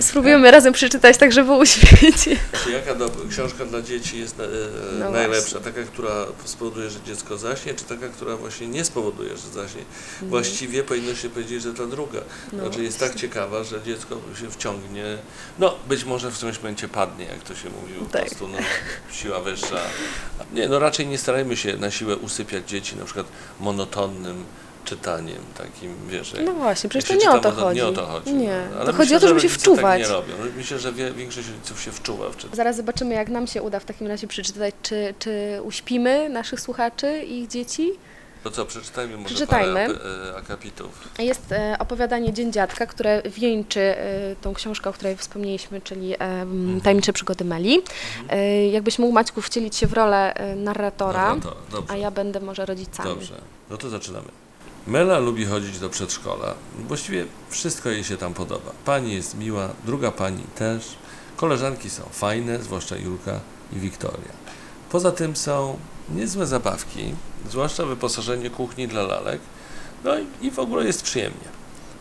spróbujemy 0.00 0.50
razem 0.50 0.72
przeczytać, 0.72 1.16
tak 1.16 1.32
żeby 1.32 1.52
uśpić. 1.52 2.16
Czy 2.64 2.70
jaka 2.70 2.94
do, 2.94 3.10
książka 3.30 3.64
dla 3.64 3.82
dzieci 3.82 4.18
jest 4.20 4.40
e, 4.40 4.44
No 4.98 5.10
najlepsza? 5.10 5.60
Taka, 5.60 5.82
która 5.82 6.26
spowoduje, 6.44 6.90
że 6.90 6.98
dziecko 7.06 7.38
zaśnie, 7.38 7.74
czy 7.74 7.84
taka, 7.84 8.08
która 8.08 8.36
właśnie 8.36 8.66
nie 8.66 8.84
spowoduje, 8.84 9.36
że 9.36 9.62
zaśnie? 9.62 9.82
Właściwie 10.22 10.82
powinno 10.82 11.14
się 11.14 11.30
powiedzieć, 11.30 11.62
że 11.62 11.74
ta 11.74 11.86
druga. 11.86 12.18
Mhm. 12.18 12.52
No 12.52 12.64
znaczy 12.64 12.82
jest 12.82 13.00
tak 13.00 13.14
ciekawa, 13.14 13.64
że 13.64 13.82
dziecko 13.82 14.16
się 14.40 14.50
wciągnie, 14.50 15.18
no 15.58 15.74
być 15.88 16.04
może 16.04 16.30
w 16.30 16.36
którymś 16.36 16.58
momencie 16.58 16.88
padnie, 16.88 17.25
jak 17.30 17.42
to 17.42 17.54
się 17.54 17.68
mówi, 17.70 17.94
po 17.94 18.04
Tak. 18.12 18.26
prostu 18.26 18.48
no, 18.48 18.58
siła 19.12 19.40
wyższa. 19.40 19.80
Nie, 20.52 20.68
no 20.68 20.78
raczej 20.78 21.06
nie 21.06 21.18
starajmy 21.18 21.56
się 21.56 21.76
na 21.76 21.90
siłę 21.90 22.16
usypiać 22.16 22.68
dzieci 22.68 22.96
na 22.96 23.04
przykład 23.04 23.26
monotonnym 23.60 24.44
czytaniem, 24.84 25.38
takim, 25.58 25.94
wiesz, 26.08 26.34
No 26.44 26.52
właśnie, 26.52 26.90
przecież 26.90 27.08
to 27.08 27.14
nie 27.14 27.30
o 27.30 27.38
to 27.38 27.50
chodzi. 27.50 27.76
Nie 27.80 27.86
o 27.86 27.92
to 27.92 28.06
chodzi. 28.06 28.32
Nie, 28.34 28.62
no. 28.70 28.74
to 28.76 28.80
Ale 28.80 28.92
chodzi 28.92 28.98
myślę, 29.14 29.16
o 29.16 29.20
to, 29.20 29.26
że 29.26 29.28
żeby 29.28 29.40
się 29.40 29.48
wczuwać. 29.48 30.00
Tak 30.02 30.10
nie 30.10 30.14
robią. 30.16 30.34
No, 30.40 30.44
Myślę, 30.56 30.78
że 30.78 30.92
wie, 30.92 31.12
większość 31.12 31.48
rodziców 31.48 31.82
się 31.82 31.92
wczuwa 31.92 32.30
w 32.30 32.36
czytanie. 32.36 32.56
Zaraz 32.56 32.76
zobaczymy, 32.76 33.14
jak 33.14 33.28
nam 33.28 33.46
się 33.46 33.62
uda 33.62 33.80
w 33.80 33.84
takim 33.84 34.06
razie 34.06 34.26
przeczytać, 34.26 34.74
czy, 34.82 35.14
czy 35.18 35.60
uśpimy 35.64 36.28
naszych 36.28 36.60
słuchaczy 36.60 37.22
i 37.24 37.40
ich 37.42 37.48
dzieci. 37.48 37.90
To 38.46 38.50
co, 38.50 38.66
przeczytajmy 38.66 39.16
może 39.16 39.34
Przeczytajmy. 39.34 39.86
parę 39.86 39.98
e, 40.32 40.36
akapitów. 40.36 40.88
Jest 41.18 41.52
e, 41.52 41.76
opowiadanie 41.78 42.32
Dzień 42.32 42.52
Dziadka, 42.52 42.86
które 42.86 43.22
wieńczy 43.22 43.80
e, 43.80 44.36
tą 44.42 44.54
książkę, 44.54 44.90
o 44.90 44.92
której 44.92 45.16
wspomnieliśmy, 45.16 45.80
czyli 45.80 46.14
e, 46.14 46.18
m, 46.18 46.80
Tajemnicze 46.84 47.12
przygody 47.12 47.44
Meli. 47.44 47.82
E, 48.28 48.66
jakbyś 48.68 48.98
mógł, 48.98 49.12
Maćku, 49.12 49.42
wcielić 49.42 49.76
się 49.76 49.86
w 49.86 49.92
rolę 49.92 50.34
e, 50.34 50.56
narratora, 50.56 51.34
Dobra, 51.34 51.50
to, 51.50 51.56
dobrze, 51.76 51.94
a 51.94 51.96
ja 51.96 52.10
będę 52.10 52.40
może 52.40 52.66
rodzicami. 52.66 53.08
dobrze. 53.08 53.34
No 53.70 53.76
to 53.76 53.88
zaczynamy. 53.90 54.28
Mela 54.86 55.18
lubi 55.18 55.44
chodzić 55.46 55.78
do 55.78 55.88
przedszkola. 55.90 56.54
Właściwie 56.78 57.24
wszystko 57.50 57.88
jej 57.90 58.04
się 58.04 58.16
tam 58.16 58.34
podoba. 58.34 58.70
Pani 58.84 59.14
jest 59.14 59.38
miła, 59.38 59.68
druga 59.84 60.10
pani 60.12 60.42
też. 60.54 60.84
Koleżanki 61.36 61.90
są 61.90 62.02
fajne, 62.12 62.58
zwłaszcza 62.62 62.96
Julka 62.96 63.40
i 63.72 63.76
Wiktoria. 63.76 64.32
Poza 64.90 65.12
tym 65.12 65.36
są 65.36 65.78
niezłe 66.14 66.46
zabawki, 66.46 67.14
zwłaszcza 67.50 67.86
wyposażenie 67.86 68.50
kuchni 68.50 68.88
dla 68.88 69.02
lalek. 69.02 69.40
No 70.04 70.18
i, 70.18 70.46
i 70.46 70.50
w 70.50 70.58
ogóle 70.58 70.84
jest 70.84 71.02
przyjemnie. 71.02 71.48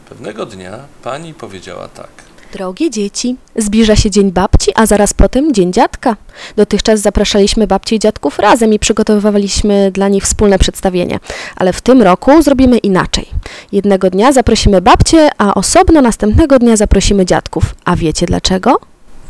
Pewnego 0.10 0.46
dnia 0.46 0.80
pani 1.04 1.34
powiedziała 1.34 1.88
tak. 1.88 2.10
Drogie 2.54 2.90
dzieci, 2.90 3.36
zbliża 3.56 3.96
się 3.96 4.12
Dzień 4.12 4.32
Babci, 4.32 4.72
a 4.76 4.86
zaraz 4.86 5.14
potem 5.14 5.54
Dzień 5.54 5.74
Dziadka. 5.74 6.16
Dotychczas 6.56 7.00
zapraszaliśmy 7.00 7.68
babci 7.68 7.96
i 7.96 8.00
dziadków 8.00 8.40
razem 8.40 8.74
i 8.74 8.80
przygotowywaliśmy 8.80 9.92
dla 9.92 10.08
nich 10.08 10.24
wspólne 10.24 10.60
przedstawienie. 10.60 11.20
Ale 11.56 11.74
w 11.74 11.82
tym 11.82 12.02
roku 12.02 12.42
zrobimy 12.42 12.78
inaczej. 12.78 13.30
Jednego 13.72 14.10
dnia 14.10 14.32
zaprosimy 14.32 14.82
babcie, 14.82 15.30
a 15.38 15.54
osobno 15.54 16.02
następnego 16.02 16.60
dnia 16.60 16.76
zaprosimy 16.76 17.26
dziadków. 17.26 17.76
A 17.86 17.96
wiecie 17.96 18.26
dlaczego? 18.26 18.80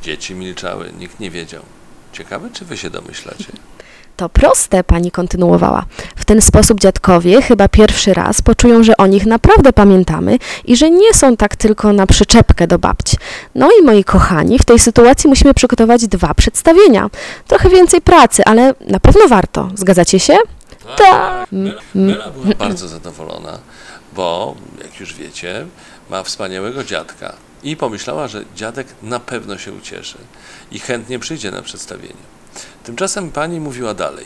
Dzieci 0.03 0.36
milczały, 0.36 0.91
nikt 1.00 1.20
nie 1.20 1.32
wiedział. 1.32 1.62
Ciekawe, 2.13 2.50
czy 2.53 2.65
wy 2.65 2.77
się 2.77 2.89
domyślacie? 2.89 3.46
To 4.15 4.29
proste, 4.29 4.84
pani 4.84 5.12
kontynuowała. 5.12 5.86
W 6.15 6.25
ten 6.25 6.41
sposób 6.41 6.79
dziadkowie 6.79 7.41
chyba 7.41 7.67
pierwszy 7.67 8.13
raz 8.13 8.41
poczują, 8.41 8.84
że 8.84 8.98
o 8.98 9.07
nich 9.07 9.25
naprawdę 9.25 9.74
pamiętamy 9.74 10.38
i 10.65 10.77
że 10.77 10.89
nie 10.89 11.13
są 11.13 11.38
tak 11.38 11.55
tylko 11.55 11.93
na 11.93 12.07
przyczepkę 12.07 12.67
do 12.67 12.79
babci. 12.79 13.17
No 13.55 13.69
i 13.79 13.84
moi 13.84 14.03
kochani, 14.03 14.60
w 14.60 14.65
tej 14.65 14.79
sytuacji 14.79 15.29
musimy 15.29 15.53
przygotować 15.53 16.07
dwa 16.07 16.34
przedstawienia. 16.34 17.10
Trochę 17.48 17.69
więcej 17.69 18.01
pracy, 18.01 18.43
ale 18.45 18.74
na 18.88 19.00
pewno 19.00 19.27
warto. 19.27 19.69
Zgadzacie 19.75 20.19
się? 20.19 20.38
Tak. 20.98 21.51
Mela, 21.51 21.81
Mela 21.95 22.29
była 22.29 22.55
bardzo 22.55 22.88
zadowolona, 22.88 23.60
bo, 24.13 24.55
jak 24.84 25.00
już 25.00 25.13
wiecie, 25.13 25.65
ma 26.10 26.24
wspaniałego 26.24 26.84
dziadka. 26.84 27.34
I 27.63 27.77
pomyślała, 27.77 28.27
że 28.27 28.43
dziadek 28.55 28.88
na 29.03 29.19
pewno 29.19 29.57
się 29.57 29.74
ucieszy 29.74 30.17
i 30.72 30.79
chętnie 30.79 31.19
przyjdzie 31.19 31.51
na 31.51 31.62
przedstawienie. 31.62 32.35
Tymczasem 32.83 33.31
pani 33.31 33.59
mówiła 33.59 33.93
dalej. 33.93 34.25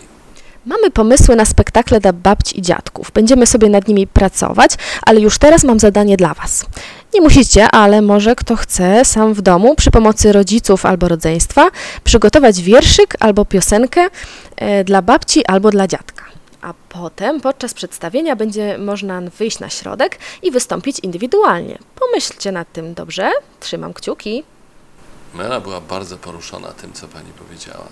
Mamy 0.65 0.91
pomysły 0.91 1.35
na 1.35 1.45
spektakle 1.45 1.99
dla 1.99 2.13
babci 2.13 2.59
i 2.59 2.61
dziadków. 2.61 3.11
Będziemy 3.11 3.47
sobie 3.47 3.69
nad 3.69 3.87
nimi 3.87 4.07
pracować, 4.07 4.71
ale 5.05 5.19
już 5.19 5.37
teraz 5.37 5.63
mam 5.63 5.79
zadanie 5.79 6.17
dla 6.17 6.33
Was. 6.33 6.65
Nie 7.13 7.21
musicie, 7.21 7.71
ale 7.71 8.01
może 8.01 8.35
kto 8.35 8.55
chce 8.55 9.05
sam 9.05 9.33
w 9.33 9.41
domu 9.41 9.75
przy 9.75 9.91
pomocy 9.91 10.31
rodziców 10.31 10.85
albo 10.85 11.07
rodzeństwa 11.07 11.69
przygotować 12.03 12.61
wierszyk 12.61 13.15
albo 13.19 13.45
piosenkę 13.45 14.07
e, 14.55 14.83
dla 14.83 15.01
babci 15.01 15.45
albo 15.45 15.69
dla 15.69 15.87
dziadka. 15.87 16.23
A 16.61 16.73
potem 16.89 17.41
podczas 17.41 17.73
przedstawienia 17.73 18.35
będzie 18.35 18.77
można 18.77 19.21
wyjść 19.21 19.59
na 19.59 19.69
środek 19.69 20.19
i 20.43 20.51
wystąpić 20.51 20.99
indywidualnie. 20.99 21.77
Pomyślcie 21.99 22.51
nad 22.51 22.73
tym, 22.73 22.93
dobrze? 22.93 23.31
Trzymam 23.59 23.93
kciuki. 23.93 24.43
Mela 25.33 25.59
była 25.59 25.81
bardzo 25.81 26.17
poruszona 26.17 26.67
tym, 26.67 26.93
co 26.93 27.07
pani 27.07 27.31
powiedziała. 27.31 27.85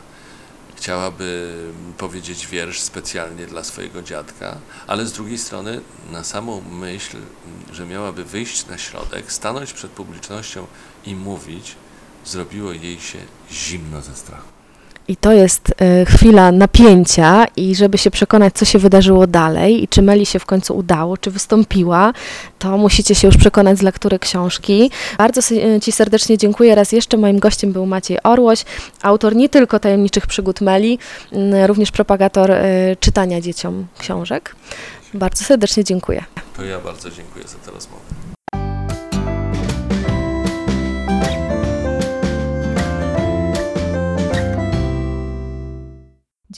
Chciałaby 0.78 1.58
powiedzieć 1.98 2.48
wiersz 2.48 2.80
specjalnie 2.82 3.46
dla 3.46 3.64
swojego 3.64 4.02
dziadka, 4.02 4.58
ale 4.88 5.06
z 5.06 5.14
drugiej 5.14 5.38
strony 5.38 5.82
na 6.12 6.24
samą 6.24 6.62
myśl, 6.62 7.18
że 7.72 7.86
miałaby 7.86 8.24
wyjść 8.24 8.68
na 8.68 8.78
środek, 8.78 9.32
stanąć 9.32 9.74
przed 9.74 9.92
publicznością 9.92 10.68
i 11.06 11.16
mówić, 11.16 11.76
zrobiło 12.26 12.72
jej 12.72 13.00
się 13.00 13.20
zimno 13.52 14.02
ze 14.02 14.16
strachu. 14.16 14.57
I 15.08 15.16
to 15.16 15.34
jest 15.34 15.74
e, 15.82 16.06
chwila 16.06 16.52
napięcia 16.52 17.46
i 17.56 17.76
żeby 17.76 17.98
się 17.98 18.12
przekonać, 18.12 18.54
co 18.54 18.66
się 18.66 18.80
wydarzyło 18.80 19.28
dalej 19.28 19.84
i 19.84 19.88
czy 19.88 20.02
Meli 20.02 20.26
się 20.26 20.40
w 20.40 20.46
końcu 20.46 20.78
udało, 20.78 21.18
czy 21.18 21.32
wystąpiła, 21.32 22.14
to 22.60 22.78
musicie 22.78 23.16
się 23.16 23.28
już 23.28 23.38
przekonać 23.38 23.78
z 23.78 23.82
lektury 23.82 24.20
książki. 24.20 24.92
Bardzo 25.18 25.56
e, 25.56 25.82
Ci 25.82 25.92
serdecznie 25.92 26.38
dziękuję. 26.38 26.76
Raz 26.76 26.92
jeszcze 26.92 27.18
moim 27.18 27.40
gościem 27.40 27.74
był 27.74 27.86
Maciej 27.86 28.18
Orłoś, 28.24 28.66
autor 29.02 29.36
nie 29.36 29.50
tylko 29.50 29.80
Tajemniczych 29.80 30.28
Przygód 30.28 30.62
Meli, 30.62 31.00
również 31.66 31.92
propagator 31.92 32.52
e, 32.52 32.96
czytania 33.00 33.42
dzieciom 33.42 33.88
książek. 34.00 34.56
Bardzo 35.14 35.46
serdecznie 35.46 35.84
dziękuję. 35.84 36.24
To 36.58 36.66
ja 36.66 36.80
bardzo 36.80 37.12
dziękuję 37.12 37.48
za 37.48 37.58
tę 37.58 37.72
rozmowę. 37.72 38.37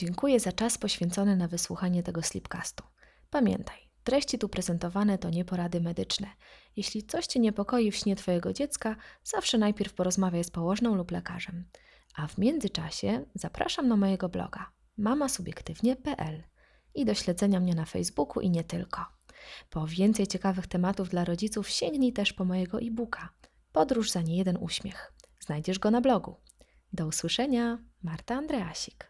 Dziękuję 0.00 0.40
za 0.40 0.52
czas 0.52 0.78
poświęcony 0.78 1.36
na 1.36 1.48
wysłuchanie 1.48 2.02
tego 2.02 2.22
slipcastu. 2.22 2.84
Pamiętaj, 3.30 3.76
treści 4.04 4.38
tu 4.38 4.48
prezentowane 4.48 5.18
to 5.18 5.30
nie 5.30 5.44
porady 5.44 5.80
medyczne. 5.80 6.26
Jeśli 6.76 7.02
coś 7.02 7.26
Cię 7.26 7.40
niepokoi 7.40 7.90
w 7.90 7.96
śnie 7.96 8.16
Twojego 8.16 8.52
dziecka, 8.52 8.96
zawsze 9.24 9.58
najpierw 9.58 9.92
porozmawiaj 9.92 10.44
z 10.44 10.50
położną 10.50 10.94
lub 10.94 11.10
lekarzem. 11.10 11.64
A 12.14 12.26
w 12.26 12.38
międzyczasie 12.38 13.24
zapraszam 13.34 13.88
na 13.88 13.96
mojego 13.96 14.28
bloga 14.28 14.70
mamasubiektywnie.pl 14.96 16.42
i 16.94 17.04
do 17.04 17.14
śledzenia 17.14 17.60
mnie 17.60 17.74
na 17.74 17.84
Facebooku 17.84 18.42
i 18.42 18.50
nie 18.50 18.64
tylko. 18.64 19.06
Po 19.70 19.86
więcej 19.86 20.26
ciekawych 20.26 20.66
tematów 20.66 21.08
dla 21.08 21.24
rodziców 21.24 21.68
sięgnij 21.68 22.12
też 22.12 22.32
po 22.32 22.44
mojego 22.44 22.80
e-booka 22.80 23.28
Podróż 23.72 24.10
za 24.10 24.22
niejeden 24.22 24.58
uśmiech. 24.60 25.12
Znajdziesz 25.40 25.78
go 25.78 25.90
na 25.90 26.00
blogu. 26.00 26.36
Do 26.92 27.06
usłyszenia, 27.06 27.78
Marta 28.02 28.34
Andreasik. 28.34 28.96